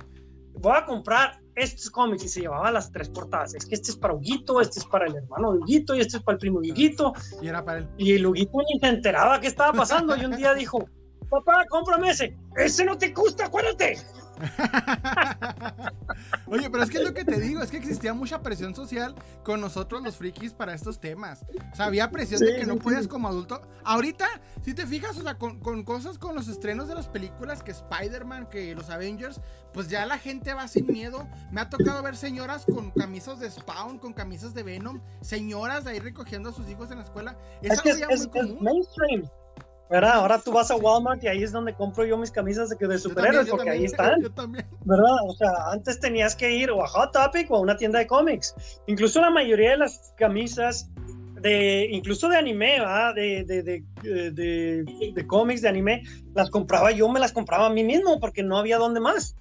[0.53, 3.54] voy a comprar estos cómics y se llevaba las tres portadas.
[3.54, 6.18] Es que este es para Huguito, este es para el hermano de Huguito y este
[6.18, 7.12] es para el primo de Huguito.
[7.42, 7.88] Y era para él.
[7.98, 10.78] Y el Huguito ni se enteraba qué estaba pasando y un día dijo,
[11.28, 12.36] papá, cómprame ese.
[12.56, 13.98] Ese no te gusta, acuérdate.
[16.47, 19.14] Oye, pero es que es lo que te digo, es que existía mucha presión social
[19.45, 21.45] con nosotros los frikis para estos temas.
[21.72, 23.62] O sea, había presión de que no podías como adulto.
[23.84, 24.26] Ahorita,
[24.62, 28.49] si te fijas, o sea, con, cosas con los estrenos de las películas, que Spider-Man,
[28.49, 29.41] que los Avengers,
[29.72, 31.28] pues ya la gente va sin miedo.
[31.51, 35.93] Me ha tocado ver señoras con camisas de Spawn, con camisas de Venom, señoras de
[35.93, 37.36] ahí recogiendo a sus hijos en la escuela.
[37.62, 38.01] Es, que es,
[38.61, 39.28] mainstream.
[39.91, 40.12] ¿Verdad?
[40.14, 42.99] Ahora tú vas a Walmart y ahí es donde compro yo mis camisas de, de
[42.99, 44.22] superhéroes, porque ahí están.
[44.22, 44.66] Yo también.
[44.84, 45.16] ¿Verdad?
[45.26, 48.07] O sea, antes tenías que ir o a Hot Topic o a una tienda de
[48.07, 48.55] cómics.
[48.86, 50.91] Incluso la mayoría de las camisas
[51.41, 53.14] de, incluso de anime, ¿verdad?
[53.14, 56.03] De, de, de, de, cómics, de anime,
[56.34, 59.36] las compraba yo, me las compraba a mí mismo, porque no había dónde más.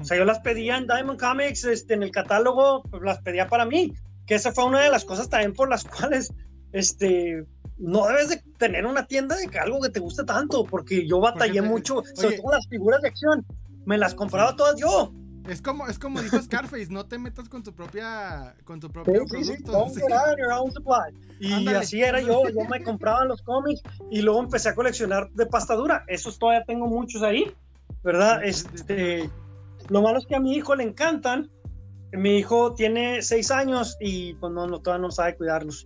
[0.00, 3.46] O sea, yo las pedía en Diamond Comics, este, en el catálogo, pues las pedía
[3.46, 3.92] para mí,
[4.26, 6.32] que esa fue una de las cosas también por las cuales,
[6.72, 7.44] este,
[7.78, 11.62] no debes de tener una tienda de algo que te guste tanto, porque yo batallé
[11.62, 13.44] mucho, sobre todo las figuras de acción,
[13.84, 15.12] me las compraba todas yo.
[15.48, 19.24] Es como, es como dijo Scarface, no te metas con tu propia, con tu propio
[19.26, 19.70] producto.
[21.38, 25.46] Y así era yo, yo me compraba los cómics y luego empecé a coleccionar de
[25.46, 26.04] pasta dura.
[26.08, 27.54] Esos todavía tengo muchos ahí,
[28.02, 28.42] ¿verdad?
[28.44, 29.30] Este,
[29.88, 31.48] lo malo es que a mi hijo le encantan.
[32.12, 35.84] Mi hijo tiene seis años y pues no, no todavía no sabe cuidarlos.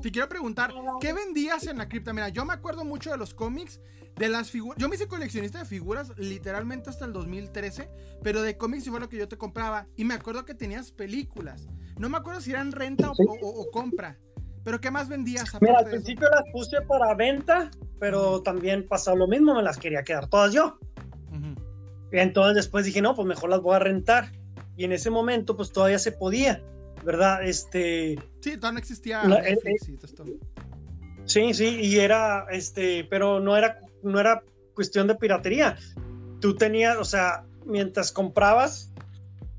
[0.00, 2.12] Te quiero preguntar, ¿qué vendías en la cripta?
[2.12, 3.80] Mira, yo me acuerdo mucho de los cómics,
[4.16, 4.78] de las figuras.
[4.78, 7.88] Yo me hice coleccionista de figuras literalmente hasta el 2013,
[8.22, 9.86] pero de cómics fue lo que yo te compraba.
[9.96, 11.68] Y me acuerdo que tenías películas.
[11.98, 14.18] No me acuerdo si eran renta o, compra.
[14.64, 15.50] Pero ¿qué más vendías?
[15.60, 20.02] Mira, al principio las puse para venta, pero también pasó lo mismo, me las quería
[20.02, 20.78] quedar todas yo.
[22.10, 24.32] Y entonces después dije, no, pues mejor las voy a rentar.
[24.76, 26.62] Y en ese momento, pues todavía se podía.
[27.04, 27.44] ¿Verdad?
[27.44, 29.22] Este, sí, todavía no existía
[31.24, 34.42] Sí, sí, y era, este, pero no era, no era
[34.74, 35.76] cuestión de piratería.
[36.40, 38.90] Tú tenías, o sea, mientras comprabas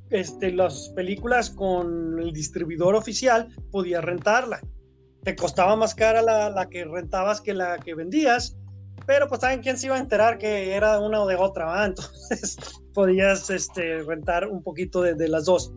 [0.10, 4.60] este, las películas con el distribuidor oficial, podías rentarla.
[5.24, 8.58] Te costaba más cara la, la, que rentabas que la que vendías,
[9.06, 12.58] pero pues saben quién se iba a enterar que era una o de otra, Entonces
[12.94, 15.72] podías este, rentar un poquito de, de las dos.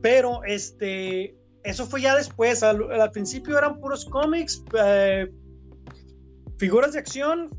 [0.00, 2.62] Pero este, eso fue ya después.
[2.62, 5.28] Al, principio eran puros cómics, eh,
[6.58, 7.50] figuras de acción,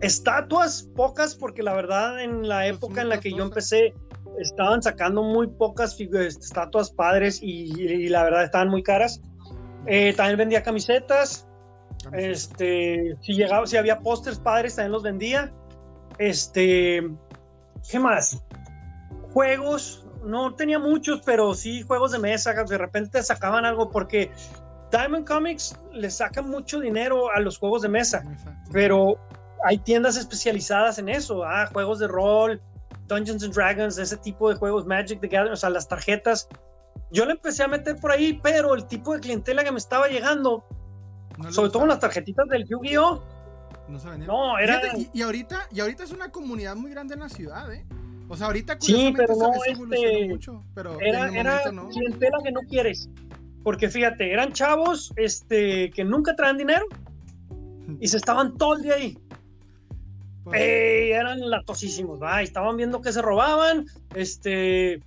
[0.00, 3.94] estatuas, pocas, porque la verdad en la época en la que yo empecé
[4.38, 9.20] estaban sacando muy pocas estatuas padres y, la verdad estaban muy caras.
[9.86, 11.46] Eh, también vendía camisetas.
[12.12, 15.52] Este, si llegaba, si había pósters padres, también los vendía.
[16.18, 17.02] Este,
[17.90, 18.42] ¿qué más?
[19.32, 24.30] Juegos, no tenía muchos, pero sí juegos de mesa, de repente sacaban algo porque
[24.90, 28.22] Diamond Comics le saca mucho dinero a los juegos de mesa,
[28.72, 29.18] pero
[29.64, 32.60] hay tiendas especializadas en eso, ah, juegos de rol,
[33.06, 36.48] Dungeons and Dragons, ese tipo de juegos, Magic the Gathering, o sea, las tarjetas.
[37.10, 40.08] Yo le empecé a meter por ahí, pero el tipo de clientela que me estaba
[40.08, 40.64] llegando,
[41.50, 43.22] sobre todo las tarjetitas del Yu-Gi-Oh!
[44.26, 44.80] No, era...
[45.12, 47.84] y, ahorita, y ahorita es una comunidad muy grande en la ciudad, ¿eh?
[48.32, 51.90] O sea, ahorita sí, pero no, este, mucho, pero era, era no.
[51.90, 53.10] clientela que no quieres.
[53.62, 56.86] Porque fíjate, eran chavos este, que nunca traen dinero
[58.00, 59.18] y se estaban todo el día ahí.
[60.44, 62.40] Pues eran latosísimos, ¿va?
[62.40, 65.02] estaban viendo que se robaban, este,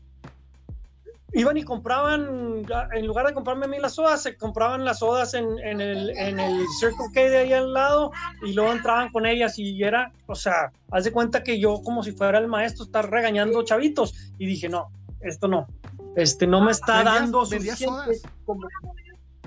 [1.35, 2.63] iban y compraban,
[2.93, 6.09] en lugar de comprarme a mí las sodas, se compraban las sodas en, en, el,
[6.11, 8.11] en el Circle K de ahí al lado
[8.41, 12.03] y luego entraban con ellas y era, o sea, haz de cuenta que yo como
[12.03, 14.13] si fuera el maestro estar regañando chavitos.
[14.37, 15.67] Y dije, no, esto no,
[16.15, 18.21] este no me está dando suficiente.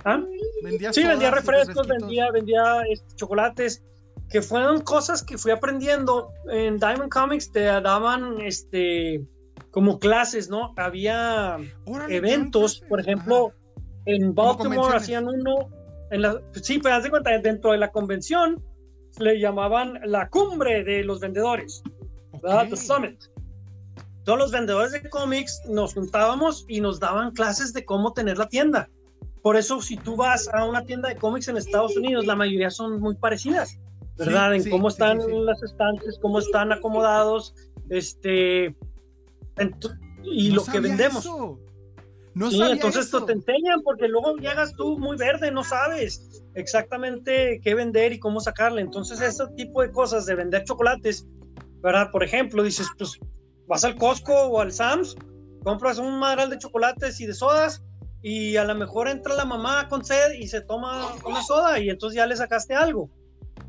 [0.05, 0.23] ¿Ah?
[0.93, 3.83] sí, vendía refrescos, vendía, vendía este, chocolates,
[4.29, 6.31] que fueron cosas que fui aprendiendo.
[6.51, 9.23] En Diamond Comics, te daban este
[9.71, 10.75] como clases, ¿no?
[10.77, 11.59] Había
[12.09, 13.53] eventos, por ejemplo,
[14.07, 15.71] en Baltimore hacían uno,
[16.11, 18.63] en la, sí, pero haz de cuenta, dentro de la convención
[19.19, 21.83] le llamaban la cumbre de los vendedores,
[22.43, 23.21] The Summit.
[24.25, 28.49] todos los vendedores de cómics nos juntábamos y nos daban clases de cómo tener la
[28.49, 28.89] tienda.
[29.43, 32.71] Por eso, si tú vas a una tienda de cómics en Estados Unidos, la mayoría
[32.71, 33.79] son muy parecidas,
[34.17, 34.55] ¿verdad?
[34.55, 37.55] en cómo están las estantes, cómo están acomodados,
[37.89, 38.77] este,
[40.25, 41.29] y lo que vendemos.
[42.35, 47.61] No sí, entonces esto te enseñan porque luego llegas tú muy verde, no sabes exactamente
[47.65, 48.81] qué vender y cómo sacarle.
[48.81, 51.27] Entonces, ese tipo de cosas de vender chocolates,
[51.83, 52.11] ¿verdad?
[52.13, 53.19] Por ejemplo, dices, pues
[53.67, 55.17] vas al Costco o al Sam's,
[55.65, 57.83] compras un madral de chocolates y de sodas
[58.23, 61.89] y a lo mejor entra la mamá con sed y se toma una soda y
[61.89, 63.11] entonces ya le sacaste algo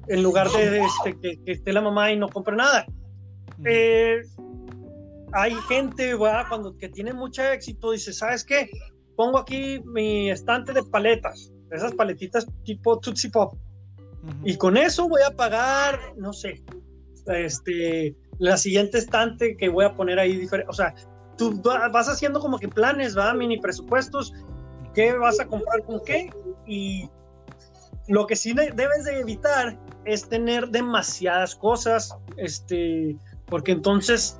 [0.07, 2.85] en lugar de este, que, esté la mamá y no compre nada.
[3.65, 4.21] Eh,
[5.34, 8.69] hay gente, cuando que tiene mucho éxito, dice, ¿sabes qué?
[9.15, 13.53] Pongo aquí mi estante de paletas, esas paletitas tipo Tootsie Pop.
[14.43, 16.63] Y con eso voy a pagar, no sé,
[17.27, 20.69] este, la siguiente estante que voy a poner ahí diferente.
[20.69, 20.93] O sea,
[21.38, 24.34] tú vas haciendo como que planes, va, mini presupuestos,
[24.93, 26.30] qué vas a comprar con qué.
[26.65, 27.09] Y
[28.07, 34.39] lo que sí debes de evitar es tener demasiadas cosas, este, porque entonces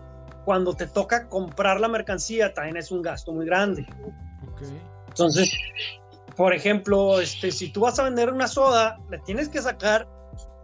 [0.50, 3.86] cuando te toca comprar la mercancía también es un gasto muy grande.
[5.10, 5.52] Entonces,
[6.36, 10.10] por ejemplo, este, si tú vas a vender una soda, le tienes que sacar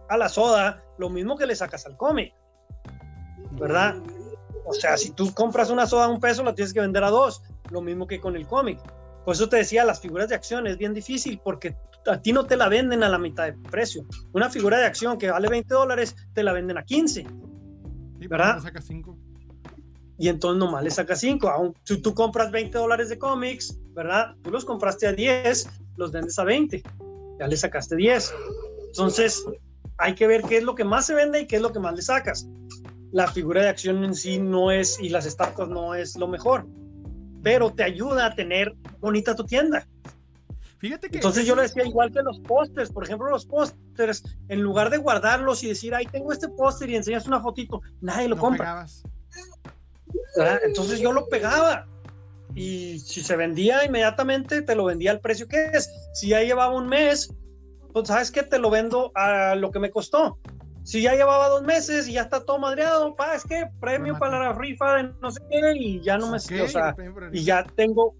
[0.08, 2.34] a la soda lo mismo que le sacas al cómic,
[3.52, 3.94] ¿verdad?
[4.64, 7.10] O sea, si tú compras una soda a un peso, la tienes que vender a
[7.10, 8.80] dos, lo mismo que con el cómic.
[9.24, 11.76] Por eso te decía, las figuras de acción es bien difícil porque
[12.06, 14.04] a ti no te la venden a la mitad de precio.
[14.32, 17.24] Una figura de acción que vale 20 dólares, te la venden a 15.
[18.28, 18.60] ¿Verdad?
[18.60, 19.25] Saca 5
[20.18, 21.74] y entonces nomás le sacas 5.
[21.84, 24.34] Si tú compras 20 dólares de cómics, ¿verdad?
[24.42, 26.82] Tú los compraste a 10, los vendes a 20,
[27.38, 28.34] ya le sacaste 10.
[28.88, 29.44] Entonces,
[29.98, 31.80] hay que ver qué es lo que más se vende y qué es lo que
[31.80, 32.46] más le sacas.
[33.12, 36.66] La figura de acción en sí no es, y las estatuas no es lo mejor,
[37.42, 39.86] pero te ayuda a tener bonita tu tienda.
[40.78, 44.60] Fíjate que Entonces yo le decía igual que los pósters, por ejemplo, los pósters, en
[44.60, 48.36] lugar de guardarlos y decir, ahí tengo este póster y enseñas una fotito, nadie lo
[48.36, 48.86] compra.
[50.64, 51.86] Entonces yo lo pegaba
[52.54, 55.90] y si se vendía inmediatamente, te lo vendía al precio que es.
[56.14, 57.34] Si ya llevaba un mes,
[57.92, 60.38] pues sabes que te lo vendo a lo que me costó.
[60.82, 64.38] Si ya llevaba dos meses y ya está todo madreado, pa, es que premio para
[64.38, 66.36] la rifa de no sé qué y ya no me...
[66.36, 66.94] o sea,
[67.32, 68.14] y ya tengo...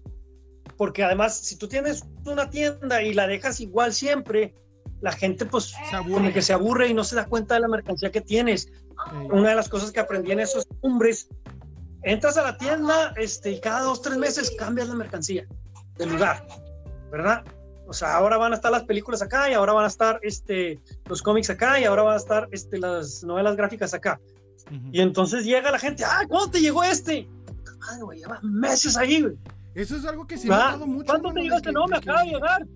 [0.75, 4.53] Porque además, si tú tienes una tienda y la dejas igual siempre,
[5.01, 8.11] la gente pues como que se aburre y no se da cuenta de la mercancía
[8.11, 8.71] que tienes.
[9.31, 11.29] Una de las cosas que aprendí en esos cumbres
[12.03, 15.45] entras a la tienda este, y cada dos, tres meses cambias la mercancía
[15.97, 16.45] del lugar,
[17.11, 17.43] ¿verdad?
[17.87, 20.79] O sea, ahora van a estar las películas acá y ahora van a estar este,
[21.05, 24.19] los cómics acá y ahora van a estar este, las novelas gráficas acá.
[24.91, 27.27] Y entonces llega la gente, ¡ah, ¿cuándo te llegó este?
[27.79, 29.37] Madre, güey, lleva meses ahí, güey.
[29.73, 31.05] Eso es algo que se ha notado mucho.
[31.05, 31.71] ¿Cuándo te llegó este?
[31.71, 32.67] No, me acaba de llegar.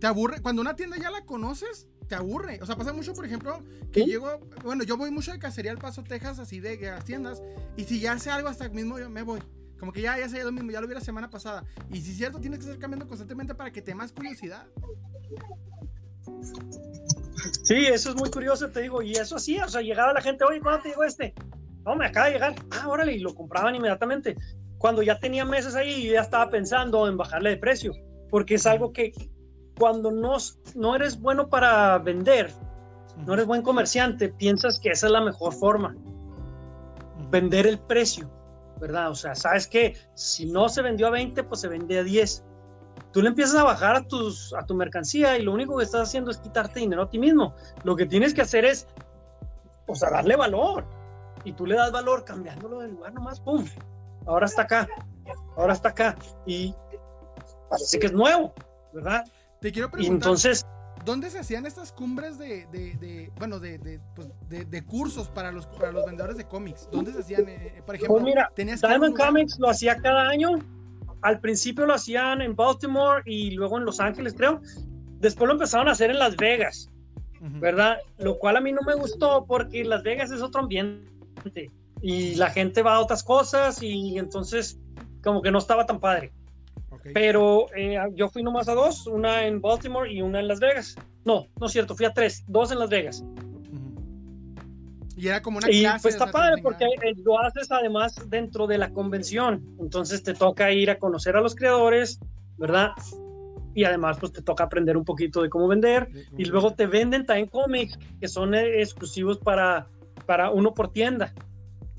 [0.00, 0.40] Te aburre.
[0.40, 2.58] Cuando una tienda ya la conoces, te aburre.
[2.62, 5.78] O sea, pasa mucho, por ejemplo, que llego, bueno, yo voy mucho de cacería al
[5.78, 7.42] Paso, Texas, así de, las tiendas,
[7.76, 9.40] y si ya hace algo hasta mismo yo me voy.
[9.78, 11.64] Como que ya, ya sé lo mismo, ya lo vi la semana pasada.
[11.92, 14.66] Y si es cierto, tienes que estar cambiando constantemente para que te más curiosidad.
[17.62, 20.44] Sí, eso es muy curioso, te digo, y eso sí, o sea, llegaba la gente,
[20.44, 21.32] oye, ¿cuándo te llegó este?
[21.84, 22.54] No, me acaba de llegar.
[22.70, 24.36] Ah, órale, y lo compraban inmediatamente.
[24.78, 27.92] Cuando ya tenía meses ahí, ya estaba pensando en bajarle de precio,
[28.30, 29.12] porque es algo que
[29.78, 30.36] cuando no,
[30.74, 32.52] no eres bueno para vender,
[33.26, 35.96] no eres buen comerciante, piensas que esa es la mejor forma.
[37.30, 38.30] Vender el precio,
[38.80, 39.10] ¿verdad?
[39.10, 42.44] O sea, sabes que si no se vendió a 20, pues se vende a 10.
[43.12, 46.08] Tú le empiezas a bajar a, tus, a tu mercancía y lo único que estás
[46.08, 47.54] haciendo es quitarte dinero a ti mismo.
[47.84, 48.86] Lo que tienes que hacer es,
[49.86, 50.84] o sea, darle valor.
[51.44, 53.64] Y tú le das valor cambiándolo de lugar nomás, ¡pum!
[54.26, 54.88] Ahora está acá,
[55.56, 56.16] ahora está acá.
[56.44, 56.74] Y
[57.70, 58.52] parece que es nuevo,
[58.92, 59.24] ¿verdad?
[59.60, 60.28] Te quiero preguntar.
[60.28, 60.66] entonces.
[61.04, 65.92] ¿Dónde se hacían estas cumbres de, de, bueno, de, pues, de, cursos para los, para
[65.92, 66.88] los vendedores de cómics?
[66.92, 68.16] ¿Dónde se hacían, eh, eh, por ejemplo?
[68.16, 70.58] Pues mira, Diamond Comics lo hacía cada año.
[71.22, 74.60] Al principio lo hacían en Baltimore y luego en Los Ángeles, creo.
[75.20, 76.90] Después lo empezaron a hacer en Las Vegas,
[77.40, 77.98] ¿verdad?
[78.18, 81.70] Lo cual a mí no me gustó porque Las Vegas es otro ambiente
[82.02, 84.78] y la gente va a otras cosas y entonces
[85.22, 86.32] como que no estaba tan padre.
[87.14, 90.96] Pero eh, yo fui nomás a dos, una en Baltimore y una en Las Vegas.
[91.24, 93.24] No, no es cierto, fui a tres, dos en Las Vegas.
[95.18, 95.98] Y era como una clase.
[95.98, 99.64] Y pues está padre porque eh, lo haces además dentro de la convención.
[99.80, 102.20] Entonces te toca ir a conocer a los creadores,
[102.56, 102.92] ¿verdad?
[103.74, 106.08] Y además pues te toca aprender un poquito de cómo vender.
[106.36, 109.88] Y luego te venden también cómics que son eh, exclusivos para,
[110.24, 111.34] para uno por tienda.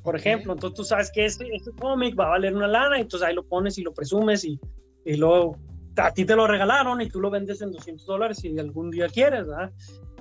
[0.02, 0.54] por ejemplo.
[0.54, 3.44] Entonces tú sabes que este, este cómic va a valer una lana, entonces ahí lo
[3.44, 4.60] pones y lo presumes y,
[5.06, 5.58] y luego
[5.98, 9.08] a ti te lo regalaron y tú lo vendes en 200 dólares si algún día
[9.08, 9.72] quieres, ¿verdad?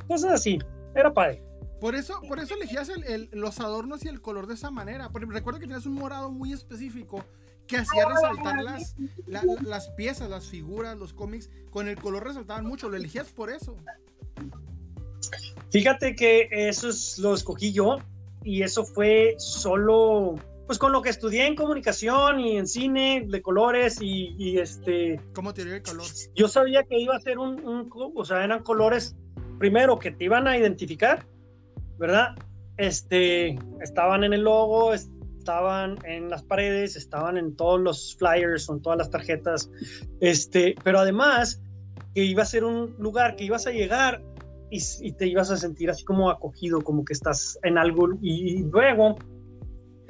[0.06, 0.58] Cosas así,
[0.94, 1.42] era padre.
[1.80, 5.10] Por eso, por eso elegías el, los adornos y el color de esa manera.
[5.10, 7.24] Porque recuerdo que tenías un morado muy específico
[7.68, 11.50] que hacía resaltar las, las piezas, las figuras, los cómics.
[11.70, 12.88] Con el color resaltaban mucho.
[12.88, 13.76] Lo elegías por eso.
[15.70, 17.98] Fíjate que eso es, lo escogí yo
[18.42, 20.36] y eso fue solo,
[20.68, 25.18] pues con lo que estudié en comunicación y en cine de colores y, este...
[25.34, 26.04] ¿Cómo te dio el color?
[26.34, 29.16] Yo sabía que iba a ser un, un, o sea, eran colores,
[29.58, 31.26] primero, que te iban a identificar,
[31.98, 32.36] ¿verdad?
[32.76, 38.82] Este, estaban en el logo, estaban en las paredes, estaban en todos los flyers, en
[38.82, 39.70] todas las tarjetas,
[40.20, 41.62] este, pero además
[42.14, 44.22] que iba a ser un lugar que ibas a llegar
[44.70, 49.16] y, te ibas a sentir así como acogido, como que estás en algo y, luego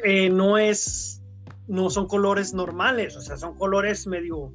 [0.05, 1.23] eh, no es,
[1.67, 4.53] no son colores normales, o sea, son colores medio,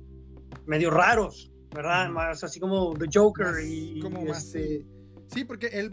[0.66, 2.10] medio raros, ¿verdad?
[2.10, 4.00] Más así como The Joker y...
[4.00, 4.86] Como más, este
[5.34, 5.90] Sí, porque el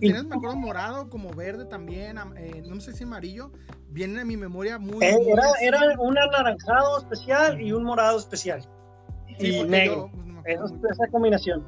[0.00, 3.52] tienes, me acuerdo, morado, como verde también, eh, no sé si amarillo,
[3.88, 5.04] viene en mi memoria muy...
[5.04, 8.68] Eh, era, era, un anaranjado especial y un morado especial.
[9.38, 10.10] y negro.
[10.42, 10.58] Pues,
[10.90, 11.64] esa combinación.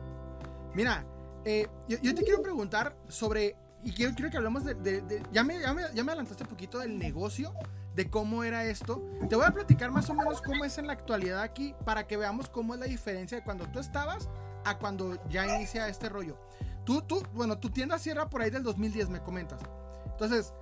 [0.75, 1.07] Mira,
[1.45, 3.55] eh, yo, te quiero preguntar sobre,
[3.85, 6.79] y quiero, quiero que hablemos de, ya, me, ya, me, ya, me, adelantaste un poquito
[6.79, 7.53] del negocio,
[7.97, 9.03] de cómo era esto.
[9.29, 12.17] Te voy a platicar más o menos cómo es en la actualidad aquí, para que
[12.17, 14.29] veamos cómo es la diferencia de cuando tú estabas
[14.65, 16.39] a cuando ya inicia este rollo.
[16.85, 19.61] Tú, tú, bueno, tu tienda cierra por ahí del 2010, me comentas.
[20.07, 20.53] Entonces,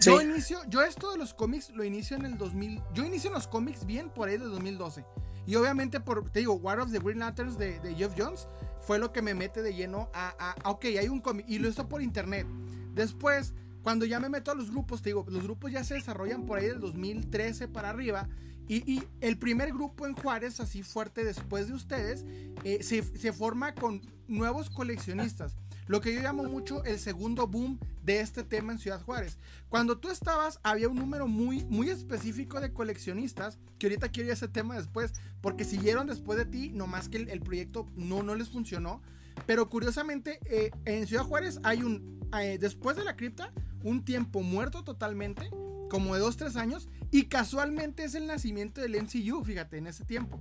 [0.00, 3.34] yo inicio, yo esto de los cómics lo inicio en el 2000, yo inicio en
[3.34, 5.04] los cómics bien por ahí del 2012.
[5.46, 8.46] Y obviamente, por, te digo, War of the Green Lanterns de, de Jeff Jones
[8.88, 11.68] fue lo que me mete de lleno a, a, ok, hay un cómic, y lo
[11.68, 12.46] hizo por internet.
[12.94, 16.46] Después, cuando ya me meto a los grupos, te digo, los grupos ya se desarrollan
[16.46, 18.30] por ahí del 2013 para arriba.
[18.66, 22.24] Y, y el primer grupo en Juárez, así fuerte después de ustedes,
[22.64, 25.54] eh, se, se forma con nuevos coleccionistas.
[25.88, 29.38] Lo que yo llamo mucho el segundo boom de este tema en Ciudad Juárez.
[29.70, 34.30] Cuando tú estabas, había un número muy, muy específico de coleccionistas, que ahorita quiero ir
[34.32, 38.34] a ese tema después, porque siguieron después de ti, nomás que el, proyecto no, no
[38.34, 39.00] les funcionó.
[39.46, 43.50] Pero curiosamente, eh, en Ciudad Juárez hay un, eh, después de la cripta,
[43.82, 45.48] un tiempo muerto totalmente,
[45.88, 50.38] como de 2-3 años, y casualmente es el nacimiento del MCU, fíjate, en ese tiempo.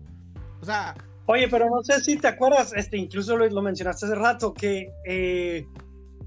[0.60, 0.94] O sea,
[1.28, 5.68] Oye, pero no sé si te acuerdas, este, incluso lo, mencionaste hace rato, que eh,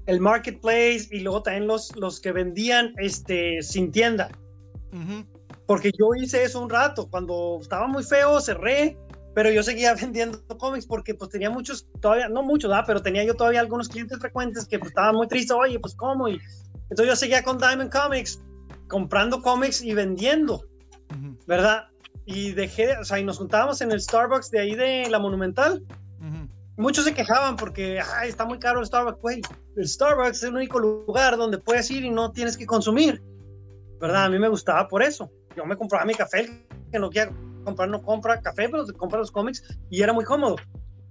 [0.05, 4.29] el marketplace y luego también los, los que vendían este, sin tienda.
[5.65, 8.95] Porque yo hice eso un rato, cuando estaba muy feo cerré,
[9.33, 13.33] pero yo seguía vendiendo cómics porque pues tenía muchos, todavía, no muchos, pero tenía yo
[13.33, 16.39] todavía algunos clientes frecuentes que pues, estaban muy tristes, oye, pues cómo, y
[16.91, 18.39] entonces yo seguía con Diamond Comics,
[18.87, 20.63] comprando cómics y vendiendo,
[21.47, 21.90] ¿verdad?
[22.31, 25.83] Y dejé, o sea, y nos juntábamos en el Starbucks de ahí de la Monumental.
[26.77, 29.41] Muchos se quejaban porque, ay, está muy caro el Starbucks, güey.
[29.75, 33.21] El Starbucks es el único lugar donde puedes ir y no tienes que consumir.
[33.99, 34.25] ¿Verdad?
[34.25, 35.29] A mí me gustaba por eso.
[35.55, 37.31] Yo me compraba mi café, que no quiera
[37.65, 40.55] comprar, no compra café, pero compra los cómics y era muy cómodo.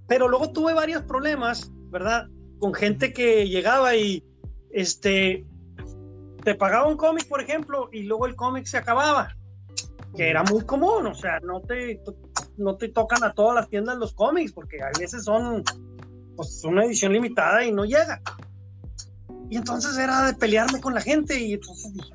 [0.08, 2.26] Pero luego tuve varios problemas, ¿verdad?
[2.58, 4.24] Con gente que llegaba y,
[4.72, 5.46] este,
[6.42, 9.36] te pagaba un cómic, por ejemplo, y luego el cómic se acababa
[10.16, 12.00] que era muy común, o sea, no te,
[12.56, 15.62] no te tocan a todas las tiendas los cómics, porque a veces son
[16.36, 18.20] pues, una edición limitada y no llega.
[19.48, 22.12] Y entonces era de pelearme con la gente y entonces dije,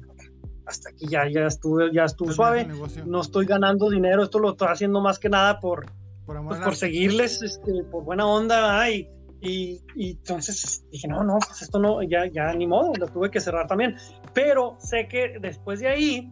[0.65, 2.67] hasta aquí ya, ya estuve, ya estuvo suave,
[3.05, 5.85] no estoy ganando dinero, esto lo estoy haciendo más que nada por,
[6.25, 9.07] por, pues, por seguirles, este, por buena onda, y,
[9.41, 13.29] y, y, entonces dije, no, no, pues esto no, ya, ya ni modo, lo tuve
[13.29, 13.95] que cerrar también.
[14.33, 16.31] Pero sé que después de ahí,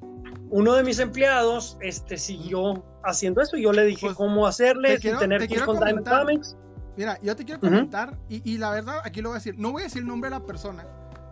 [0.50, 3.58] uno de mis empleados este, siguió haciendo eso.
[3.58, 6.58] Y yo le dije pues, cómo hacerle sin tener que ir con Diamond Comics.
[6.96, 9.72] Mira, yo te quiero comentar, y, y, la verdad, aquí lo voy a decir, no
[9.72, 10.86] voy a decir el nombre de la persona,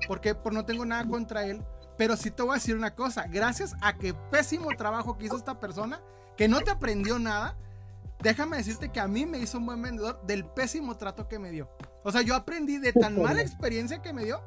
[0.08, 1.62] porque por no tengo nada contra él,
[1.98, 5.38] pero sí te voy a decir una cosa, gracias a que pésimo trabajo que hizo
[5.38, 6.02] esta persona,
[6.36, 7.56] que no te aprendió nada,
[8.24, 11.52] déjame decirte que a mí me hizo un buen vendedor del pésimo trato que me
[11.52, 11.70] dio.
[12.04, 14.42] O sea, yo aprendí de tan mala experiencia que me dio,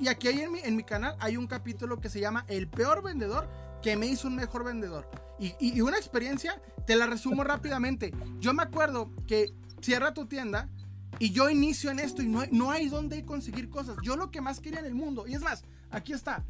[0.00, 3.02] y aquí en mi, en mi canal hay un capítulo que se llama El peor
[3.02, 3.48] vendedor
[3.82, 5.10] que me hizo un mejor vendedor.
[5.38, 8.12] Y, una experiencia, te la resumo rápidamente.
[8.38, 9.52] Yo me acuerdo que
[9.82, 10.70] cierra tu tienda
[11.18, 13.96] y yo inicio en esto y no hay, no hay dónde conseguir cosas.
[14.02, 16.44] Yo lo que más quería en el mundo, y es más, aquí está,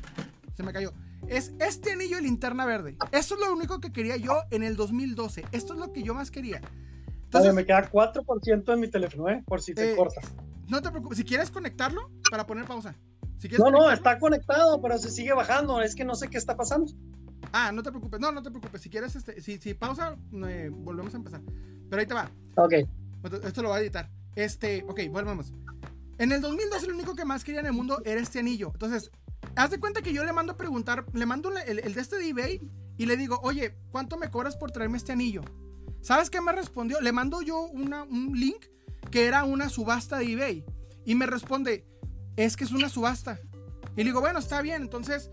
[0.57, 0.93] se me cayó,
[1.27, 2.97] es este anillo de linterna verde.
[3.11, 5.45] Eso es lo único que quería yo en el 2012.
[5.51, 6.61] Esto es lo que yo más quería.
[7.25, 9.43] Entonces, me queda 4% en mi teléfono, ¿eh?
[9.45, 10.25] por si te eh, cortas.
[10.69, 12.95] No te preocupes, si quieres conectarlo para poner pausa.
[13.59, 15.81] No, no, está conectado, pero se sigue bajando.
[15.81, 16.93] Es que no sé qué está pasando.
[17.53, 18.81] Ah, no te preocupes, no, no te preocupes.
[18.81, 20.17] Si quieres, este, si, si pausa,
[20.49, 21.41] eh, volvemos a empezar.
[21.89, 22.31] Pero ahí te va.
[22.57, 22.75] Ok.
[23.45, 24.11] Esto lo voy a editar.
[24.35, 25.53] Este, ok, volvemos.
[26.19, 28.71] En el 2012 lo único que más quería en el mundo era este anillo.
[28.73, 29.11] Entonces,
[29.57, 32.19] haz de cuenta que yo le mando a preguntar, le mando el, el de este
[32.19, 32.61] de eBay
[32.97, 35.43] y le digo, oye, ¿cuánto me cobras por traerme este anillo?
[36.01, 37.01] ¿Sabes qué me respondió?
[37.01, 38.67] Le mando yo una, un link
[39.11, 40.65] que era una subasta de eBay.
[41.05, 41.87] Y me responde,
[42.37, 43.41] es que es una subasta.
[43.97, 45.31] Y le digo, bueno, está bien, entonces,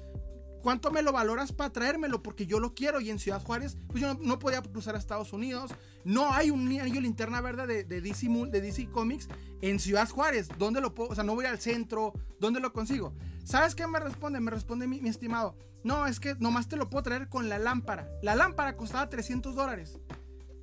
[0.62, 2.22] ¿cuánto me lo valoras para traérmelo?
[2.22, 5.34] Porque yo lo quiero y en Ciudad Juárez, pues yo no, podía cruzar a Estados
[5.34, 5.72] Unidos.
[6.04, 9.28] No hay un anillo linterna verde de, de, DC, de DC Comics
[9.62, 10.50] en Ciudad Juárez.
[10.58, 11.10] ¿Dónde lo puedo?
[11.10, 12.14] O sea, no voy al centro.
[12.40, 13.14] ¿Dónde lo consigo?
[13.44, 14.40] ¿Sabes qué me responde?
[14.40, 15.56] Me responde mi, mi estimado.
[15.84, 18.08] No, es que nomás te lo puedo traer con la lámpara.
[18.22, 19.98] La lámpara costaba 300 dólares.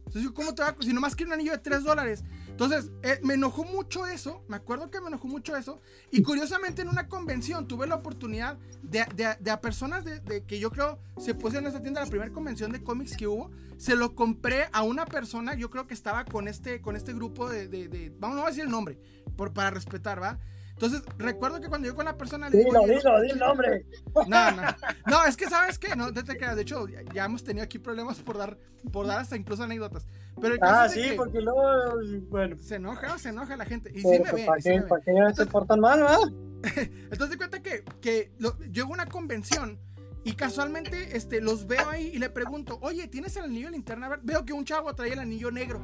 [0.06, 0.74] Entonces, ¿cómo te va?
[0.80, 2.24] Si nomás quiero un anillo de 3 dólares.
[2.60, 4.42] Entonces, eh, me enojó mucho eso.
[4.48, 5.80] Me acuerdo que me enojó mucho eso.
[6.10, 9.06] Y curiosamente, en una convención tuve la oportunidad de,
[9.38, 12.72] de, a personas de, que yo creo se pusieron en esta tienda, la primera convención
[12.72, 13.52] de cómics que hubo.
[13.76, 17.48] Se lo compré a una persona, yo creo que estaba con este, con este grupo
[17.48, 18.12] de.
[18.18, 18.98] vamos, no voy a decir el nombre,
[19.36, 20.40] por, para respetar, ¿va?
[20.78, 23.84] Entonces, recuerdo que cuando yo con la persona le dilo, dilo, dilo, nombre.
[24.28, 24.62] No, no.
[25.06, 28.18] No, es que sabes qué, no te, te De hecho, ya, hemos tenido aquí problemas
[28.18, 28.56] por dar,
[28.92, 30.06] por dar hasta incluso anécdotas.
[30.40, 31.62] Pero ah, sí, porque luego,
[32.28, 32.56] bueno.
[32.58, 33.90] Se enoja, se enoja la gente.
[33.94, 34.46] Y sí me ven.
[34.46, 36.18] ¿Para qué, ¿para qué se portan mal, verdad?
[37.10, 39.78] Entonces, cuenta que, que lo, llego a una convención
[40.24, 44.18] y casualmente este, los veo ahí y le pregunto, oye, ¿tienes el anillo de linterna?
[44.22, 45.80] Veo que un chavo trae el anillo negro,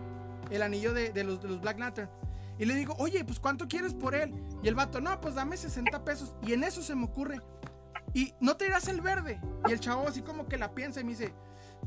[0.51, 2.11] el anillo de, de, los, de los Black Lantern.
[2.59, 4.33] Y le digo, oye, pues ¿cuánto quieres por él?
[4.63, 6.35] Y el vato, no, pues dame 60 pesos.
[6.43, 7.41] Y en eso se me ocurre.
[8.13, 9.41] Y no te irás el verde.
[9.69, 11.35] Y el chavo así como que la piensa y me dice,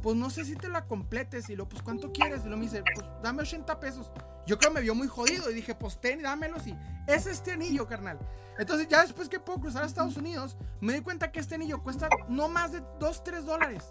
[0.01, 1.49] pues no sé si te la completes.
[1.49, 2.45] Y lo, pues ¿cuánto quieres?
[2.45, 4.11] Y lo me dice, pues dame 80 pesos.
[4.45, 6.77] Yo creo que me vio muy jodido y dije, pues ten, dámelos y
[7.07, 8.19] es este anillo, carnal.
[8.57, 11.83] Entonces ya después que puedo cruzar a Estados Unidos, me di cuenta que este anillo
[11.83, 13.83] cuesta no más de 2, 3 dólares.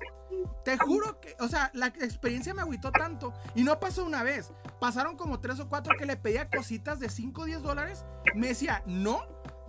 [0.64, 4.52] Te juro que, o sea, la experiencia me agüitó tanto y no pasó una vez.
[4.80, 8.04] Pasaron como 3 o 4 que le pedía cositas de 5 o 10 dólares.
[8.34, 9.22] Me decía, no,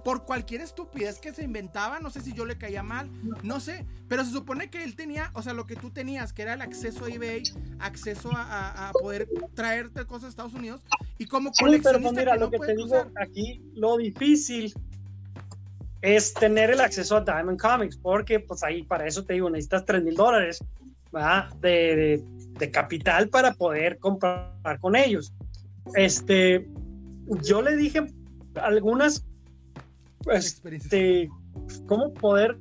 [0.03, 3.09] por cualquier estupidez que se inventaba, no sé si yo le caía mal,
[3.43, 6.43] no sé, pero se supone que él tenía, o sea, lo que tú tenías, que
[6.43, 7.43] era el acceso a eBay,
[7.79, 10.81] acceso a, poder traerte cosas a Estados Unidos,
[11.17, 14.73] y como coleccionista sí, pero mira, lo que te digo aquí, lo difícil
[16.01, 19.85] es tener el acceso a Diamond Comics, porque pues ahí para eso te digo, necesitas
[19.85, 20.59] 3 mil dólares
[21.61, 22.23] de,
[22.59, 25.33] de, capital para poder comprar con ellos.
[25.95, 26.67] Este,
[27.43, 28.05] yo le dije
[28.55, 29.25] algunas
[30.26, 31.30] este,
[31.88, 32.57] cómo poder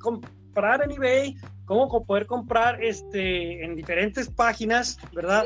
[0.00, 5.44] comprar en eBay, cómo poder comprar este, en diferentes páginas, ¿verdad?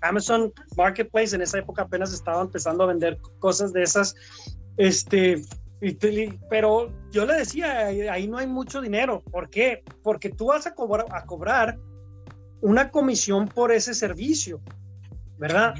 [0.00, 4.14] Amazon Marketplace en esa época apenas estaba empezando a vender cosas de esas,
[4.76, 5.42] este,
[6.48, 9.22] pero yo le decía, ahí no hay mucho dinero.
[9.30, 9.84] ¿Por qué?
[10.02, 11.78] Porque tú vas a cobrar, a cobrar
[12.60, 14.60] una comisión por ese servicio,
[15.38, 15.74] ¿verdad?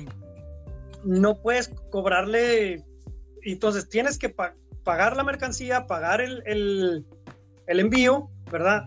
[1.05, 2.85] No puedes cobrarle,
[3.43, 4.57] entonces tienes que pagar
[4.89, 7.05] pagar la mercancía, pagar el, el,
[7.67, 8.87] el envío, ¿verdad?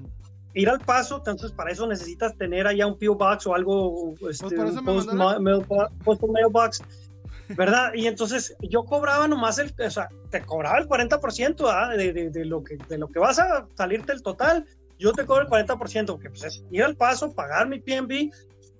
[0.55, 4.57] Ir al paso, entonces para eso necesitas tener allá un PO Box o algo, este,
[4.57, 6.81] un post, mailbox,
[7.49, 7.91] ¿verdad?
[7.93, 12.45] Y entonces yo cobraba nomás el, o sea, te cobraba el 40% de, de, de,
[12.45, 14.65] lo que, de lo que vas a salirte el total,
[14.97, 18.31] yo te cobro el 40%, que pues es ir al paso, pagar mi PNB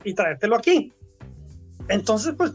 [0.05, 0.91] y traértelo aquí.
[1.87, 2.53] Entonces, pues,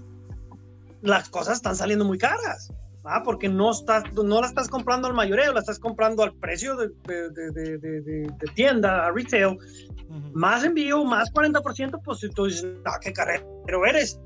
[1.02, 2.72] las cosas están saliendo muy caras.
[3.08, 6.76] Ah, porque no, estás, no la estás comprando al mayoreo, la estás comprando al precio
[6.76, 7.30] de, de,
[7.78, 9.56] de, tienda, a retail,
[10.32, 14.18] más envío, más 40%, pues tú dices, ah, qué carrero eres.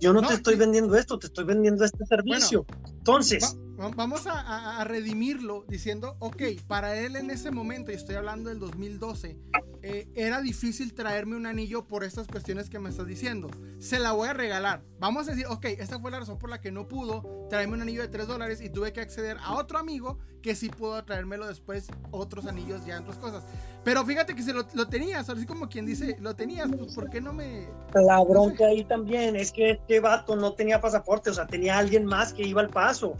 [0.00, 2.64] Yo no, te estoy vendiendo esto, te estoy vendiendo este servicio.
[2.88, 3.58] Entonces,
[3.96, 9.36] vamos a, redimirlo diciendo, ok, para él en ese momento, y estoy hablando del 2012,
[9.82, 13.48] eh, era difícil traerme un anillo por estas cuestiones que me estás diciendo.
[13.78, 14.82] Se la voy a regalar.
[14.98, 17.82] Vamos a decir, ok, esta fue la razón por la que no pudo traerme un
[17.82, 21.46] anillo de 3 dólares y tuve que acceder a otro amigo que sí pudo traérmelo
[21.46, 23.44] después, otros anillos ya otras cosas.
[23.84, 27.20] Pero fíjate que si lo, tenías, así como quien dice, lo tenías, pues ¿por qué
[27.20, 27.68] no me...
[27.94, 32.04] La bronca ahí también es que este vato no tenía pasaporte, o sea, tenía alguien
[32.04, 33.14] más que iba al paso.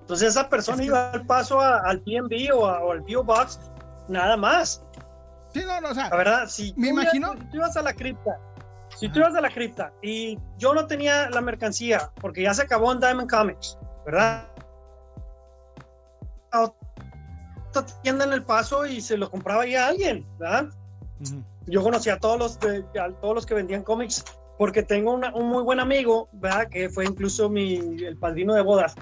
[0.00, 3.60] Entonces esa persona iba al paso al PNB o, al PO Box,
[4.08, 4.82] nada más.
[5.52, 7.32] Sí, no, no, o sea, la verdad, si me imagino.
[7.32, 8.38] si tú ibas a la cripta,
[8.96, 12.62] si tú ibas a la cripta y yo no tenía la mercancía porque ya se
[12.62, 14.48] acabó en Diamond Comics, ¿verdad?
[16.52, 20.68] Otra tienda en el paso y se lo compraba ya a alguien, ¿verdad?
[21.66, 24.24] Yo conocía a todos los, a todos los que vendían cómics
[24.56, 26.68] porque tengo un muy buen amigo, ¿verdad?
[26.68, 28.94] Que fue incluso mi, el padrino de bodas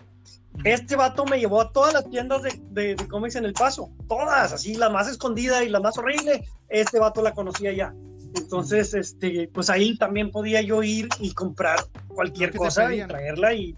[0.65, 4.53] este vato me llevó a todas las tiendas de, de, cómics en El Paso, todas,
[4.53, 7.95] así la más escondida y la más horrible, este vato la conocía ya.
[8.35, 11.79] Entonces, este, pues ahí también podía yo ir y comprar
[12.09, 13.77] cualquier cosa y traerla y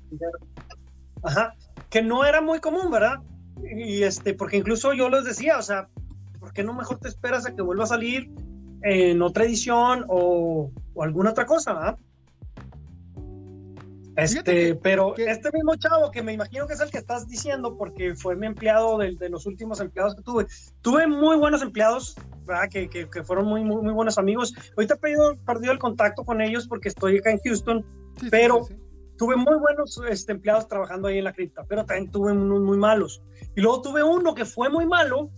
[1.22, 1.54] ajá,
[1.90, 3.18] que no era muy común, ¿verdad?
[3.62, 5.88] Y este, porque incluso yo les decía, o sea,
[6.40, 8.30] ¿por qué no mejor te esperas a que vuelva a salir
[8.82, 11.98] en otra edición o, o alguna otra cosa, ¿verdad?
[14.18, 18.16] Este, pero este mismo chavo, que me imagino que es el que estás diciendo, porque
[18.16, 20.46] fue mi empleado de, de los últimos empleados que tuve.
[20.82, 22.68] Tuve muy buenos empleados, ¿verdad?
[22.68, 24.52] Que, que, que fueron muy, muy, muy, buenos amigos.
[24.76, 27.86] Ahorita he perdido, perdido el contacto con ellos porque estoy acá en Houston,
[28.28, 28.66] pero
[29.18, 32.76] tuve muy buenos este, empleados trabajando ahí en la cripta, pero también tuve unos muy
[32.76, 33.22] malos.
[33.54, 35.30] Y luego tuve uno que fue muy malo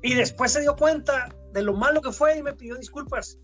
[0.00, 3.38] y después se dio cuenta de lo malo que fue y me pidió disculpas.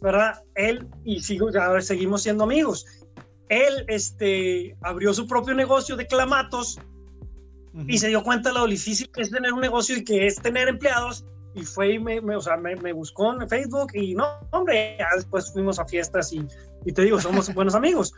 [0.00, 0.42] ¿verdad?
[0.54, 2.86] Él y sigo, ya seguimos siendo amigos
[3.48, 6.78] él este, abrió su propio negocio de clamatos
[7.86, 10.36] y se dio cuenta de lo difícil que es tener un negocio y que es
[10.36, 11.24] tener empleados
[11.54, 15.52] y fue y me, o sea, me, buscó en Facebook y no, hombre, ya después
[15.52, 16.46] fuimos a fiestas y,
[16.84, 18.14] y te digo, somos buenos amigos.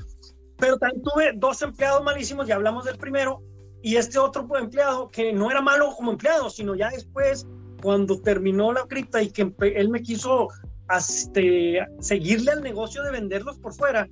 [0.58, 3.42] Pero también tuve dos empleados malísimos, ya hablamos del primero,
[3.82, 7.46] y este otro empleado que no era malo como empleado, sino ya después,
[7.82, 10.48] cuando terminó la cripta y que él me quiso
[10.94, 14.06] este, seguirle al negocio de venderlos por fuera,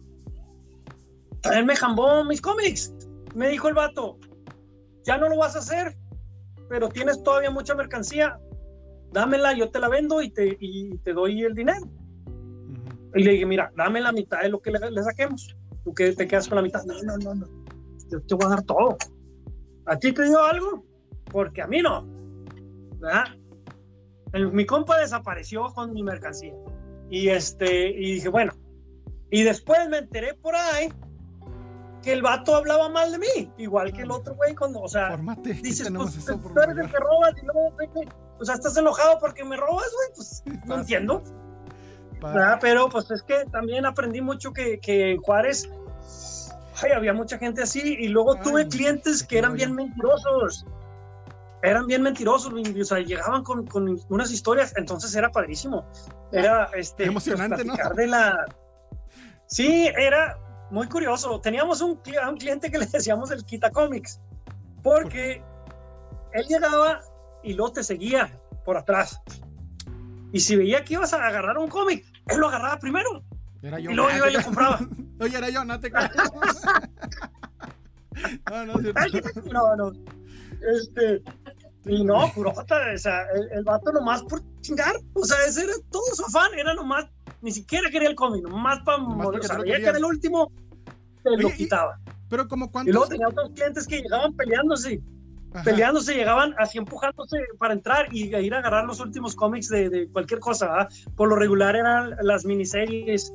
[1.45, 2.95] él me jambó mis cómics.
[3.35, 4.19] Me dijo el vato,
[5.05, 5.97] ya no lo vas a hacer,
[6.69, 8.39] pero tienes todavía mucha mercancía.
[9.13, 11.87] Dámela, yo te la vendo y te, y te doy el dinero.
[13.15, 15.57] Y le dije, mira, dame la mitad de lo que le, saquemos.
[15.85, 16.85] Tú que te quedas con la mitad.
[16.85, 17.47] No, no, no, no.
[18.11, 18.97] Yo te voy a dar todo.
[19.87, 20.85] ¿A ti te dio algo?
[21.33, 22.07] Porque a mí no.
[22.99, 23.25] ¿Verdad?
[24.53, 26.53] mi compa desapareció con mi mercancía.
[27.11, 28.53] Y este, y dije, bueno.
[29.31, 30.91] Y después me enteré por ahí
[32.03, 35.19] que el vato hablaba mal de mí, igual que el otro güey cuando, o sea,
[35.63, 37.73] dices, pues, tú eres el que robas y luego,
[38.39, 41.23] o sea, estás enojado porque me robas, güey, pues no entiendo.
[42.61, 45.69] Pero pues es que también aprendí mucho que, que en Juárez
[46.83, 50.67] ay, había mucha gente así y luego tuve clientes que eran bien mentirosos.
[51.63, 55.85] Eran bien mentirosos, o sea, llegaban con, con unas historias, entonces era padrísimo.
[56.31, 57.75] Era este, pues, emocionante, ¿no?
[57.97, 58.45] De la...
[59.47, 60.39] Sí, era,
[60.71, 61.41] muy curioso.
[61.41, 64.21] Teníamos un, un cliente que le decíamos el Quita Comics,
[64.83, 65.43] porque
[66.33, 67.01] él llegaba
[67.43, 69.21] y luego te seguía por atrás.
[70.33, 73.23] Y si veía que ibas a agarrar un cómic, él lo agarraba primero.
[73.63, 73.91] Era yo.
[73.91, 74.81] Y luego iba y lo compraba.
[75.21, 75.91] Oye, era yo, no te
[78.51, 79.93] No, no, no, no.
[80.61, 81.23] Este,
[81.85, 85.73] y no, purota, o sea, el, el, vato nomás por chingar, o sea, ese era
[85.91, 87.07] todo su afán, era nomás
[87.41, 89.43] ni siquiera quería el cómic, más para morir.
[89.45, 90.51] Sabía que era el último,
[91.23, 91.99] se lo quitaba.
[92.29, 92.91] Pero como cuántos...
[92.91, 95.01] Y luego tenía otros clientes que llegaban peleándose.
[95.65, 100.09] Peleándose, llegaban así empujándose para entrar y ir a agarrar los últimos cómics de, de
[100.09, 100.89] cualquier cosa.
[101.17, 103.33] Por lo regular eran las miniseries.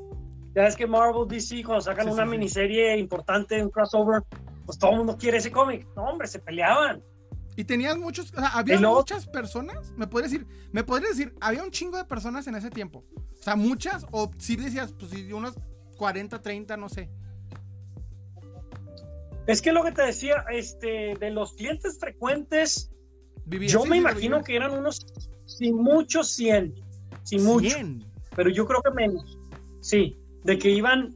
[0.54, 4.22] Ya es que Marvel, DC, cuando sacan una miniserie importante, un crossover,
[4.66, 5.88] pues todo el mundo quiere ese cómic.
[5.96, 7.02] No, hombre, se peleaban.
[7.56, 11.64] Y tenías muchos, o sea, había muchas personas, me podrías decir, me podrías decir, había
[11.64, 13.04] un chingo de personas en ese tiempo.
[13.40, 15.56] O sea, muchas, o si decías, pues unos
[15.98, 17.10] 40, 30, no sé.
[19.46, 22.92] Es que lo que te decía, este, de los clientes frecuentes,
[23.46, 25.06] yo me imagino que eran unos,
[25.46, 26.74] sin muchos, 100,
[27.24, 27.78] sin mucho.
[28.36, 29.38] Pero yo creo que menos.
[29.82, 31.14] Sí, de que iban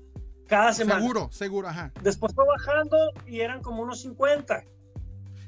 [0.47, 0.99] cada semana.
[0.99, 1.91] Seguro, seguro, ajá.
[2.03, 4.63] Después fue bajando y eran como unos 50.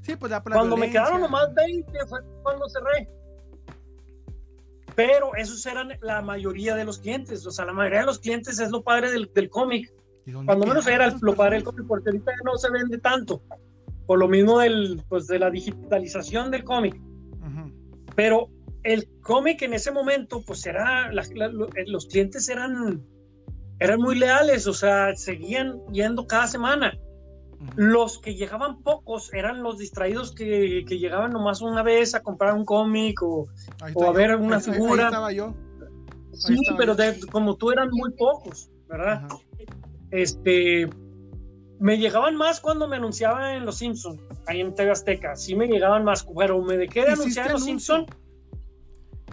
[0.01, 3.09] Sí, pues ya Cuando me quedaron nomás 20 fue cuando cerré.
[4.95, 7.45] Pero esos eran la mayoría de los clientes.
[7.45, 9.93] O sea, la mayoría de los clientes es lo padre del, del cómic.
[10.45, 13.41] Cuando menos era lo padre del cómic, porque ahorita no se vende tanto.
[14.05, 16.99] Por lo mismo del, pues, de la digitalización del cómic.
[18.15, 18.49] Pero
[18.84, 23.01] el cómic en ese momento, pues era, los clientes eran,
[23.80, 26.97] eran muy leales, o sea, seguían yendo cada semana.
[27.76, 32.53] Los que llegaban pocos eran los distraídos que, que llegaban nomás una vez a comprar
[32.53, 33.48] un cómic o,
[33.95, 35.03] o a ver una figura.
[35.03, 35.53] Ahí estaba yo.
[36.31, 36.95] sí, pero
[37.31, 39.27] como tú eran muy pocos, ¿verdad?
[40.10, 40.90] Este,
[41.80, 45.36] me llegaban más cuando me anunciaban en Los Simpsons, ahí en TV Azteca.
[45.36, 48.07] Sí me llegaban más, pero me dejé de anunciar en Los Simpsons.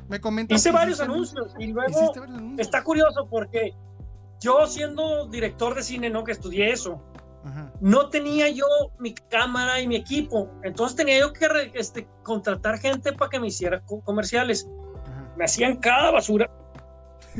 [0.09, 2.13] Me Hice varios anuncios y luego
[2.59, 3.73] está curioso porque
[4.41, 6.23] yo siendo director de cine, ¿no?
[6.23, 7.03] Que estudié eso
[7.81, 8.67] no tenía yo
[8.99, 13.49] mi cámara y mi equipo, entonces tenía yo que este, contratar gente para que me
[13.49, 14.69] hiciera comerciales.
[15.37, 16.51] Me hacían cada basura,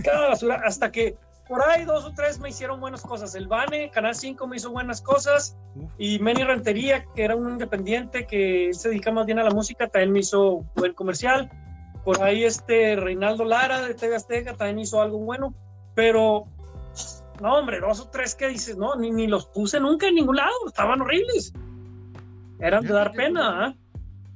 [0.05, 1.17] cada basura, hasta que
[1.49, 3.35] por ahí dos o tres me hicieron buenas cosas.
[3.35, 5.57] El Bane, Canal 5 me hizo buenas cosas.
[5.97, 9.89] Y Manny Rentería, que era un independiente que se dedica más bien a la música,
[9.89, 11.51] también me hizo buen comercial.
[12.05, 15.55] Por ahí este Reinaldo Lara de TV Azteca también hizo algo bueno.
[15.95, 16.47] Pero,
[17.41, 20.37] no, hombre, dos o tres que dices, no, ni, ni los puse nunca en ningún
[20.37, 20.53] lado.
[20.67, 21.53] Estaban horribles.
[22.59, 23.67] Eran de dar pena.
[23.67, 23.75] ¿ah?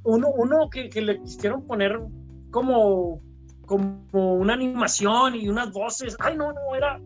[0.05, 2.01] Uno, uno que, que le quisieron poner
[2.51, 3.21] como
[3.71, 6.17] como una animación y unas voces.
[6.19, 6.99] Ay, no, no, era.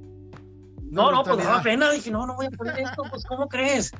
[0.90, 1.90] No, no, pues daba pena.
[1.90, 3.92] Dije, no, no voy a poner esto, pues, ¿cómo crees?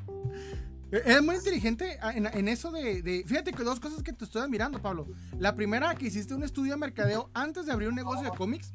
[0.90, 5.06] Eres muy inteligente en, eso de, Fíjate que dos cosas que te estoy admirando, Pablo.
[5.38, 8.72] La primera, que hiciste un estudio de mercadeo antes de abrir un negocio de cómics,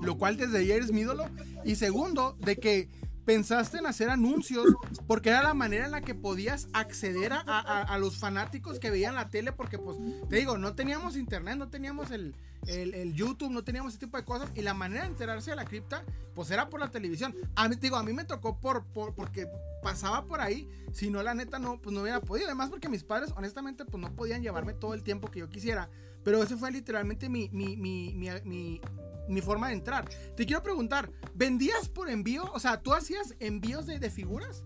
[0.00, 1.26] lo cual desde ayer es mi ídolo.
[1.64, 2.88] Y segundo, de que
[3.24, 4.74] pensaste en hacer anuncios
[5.06, 9.14] porque era la manera en la que podías acceder a, a, los fanáticos que veían
[9.14, 9.96] la tele porque pues
[10.28, 12.36] te digo, no teníamos internet, no teníamos el,
[12.66, 15.64] el, YouTube, no teníamos ese tipo de cosas y la manera de enterarse de la
[15.64, 17.34] cripta pues era por la televisión.
[17.54, 19.46] A mí, digo, a mí me tocó por, por, porque
[19.82, 22.46] pasaba por ahí, si no la neta no, pues no hubiera podido.
[22.46, 25.88] Además porque mis padres honestamente pues no podían llevarme todo el tiempo que yo quisiera.
[26.24, 28.14] Pero ese fue literalmente mi, mi, mi,
[28.44, 28.80] mi
[29.28, 30.08] mi forma de entrar.
[30.36, 32.44] Te quiero preguntar, ¿vendías por envío?
[32.52, 34.64] O sea, ¿tú hacías envíos de, de figuras?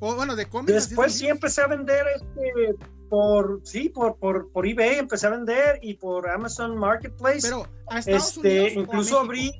[0.00, 0.88] O bueno, de cómics.
[0.88, 2.74] Después sí empecé a vender este,
[3.08, 7.42] por, sí, por, por, por, eBay empecé a vender y por Amazon Marketplace.
[7.42, 9.52] Pero este, incluso abrí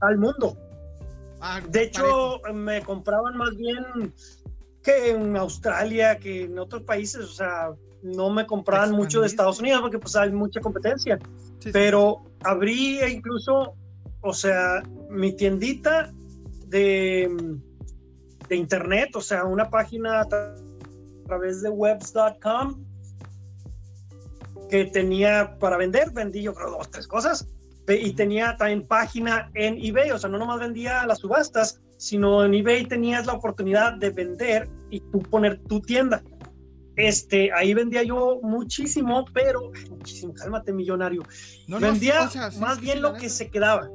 [0.00, 0.56] al mundo.
[1.40, 4.12] Ah, de hecho, me compraban más bien
[4.82, 7.72] que en Australia, que en otros países, o sea,
[8.02, 11.18] no me compraban mucho de Estados Unidos porque pues hay mucha competencia.
[11.72, 13.74] Pero abrí incluso,
[14.20, 16.12] o sea, mi tiendita
[16.66, 17.30] de,
[18.48, 20.28] de internet, o sea, una página a
[21.26, 22.84] través de webs.com
[24.68, 27.46] que tenía para vender, vendí yo creo dos, tres cosas,
[27.88, 32.54] y tenía también página en eBay, o sea, no nomás vendía las subastas, sino en
[32.54, 36.22] eBay tenías la oportunidad de vender y tú poner tu tienda.
[36.96, 41.22] Este, ahí vendía yo muchísimo, pero muchísimo, cálmate, millonario.
[41.66, 42.28] No, vendía
[42.58, 43.88] más bien lo que se quedaba.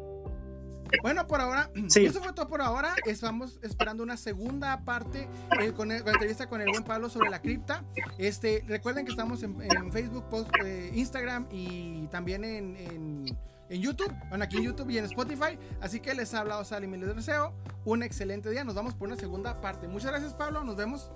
[1.01, 2.95] Bueno, por ahora, eso fue todo por ahora.
[3.05, 5.27] Estamos esperando una segunda parte
[5.59, 7.83] eh, con, la entrevista con el buen Pablo sobre la cripta.
[8.17, 9.57] Este, recuerden que estamos en,
[9.91, 10.25] Facebook,
[10.65, 13.25] eh, Instagram y también en,
[13.69, 14.13] YouTube.
[14.29, 15.59] Bueno, aquí en YouTube y en Spotify.
[15.81, 17.53] Así que les ha hablado Salim y les deseo
[17.83, 18.63] un excelente día.
[18.63, 19.87] Nos vamos por una segunda parte.
[19.87, 20.63] Muchas gracias, Pablo.
[20.63, 21.11] Nos vemos.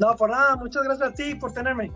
[0.00, 1.92] No, por nada, muchas gracias a ti por tenerme.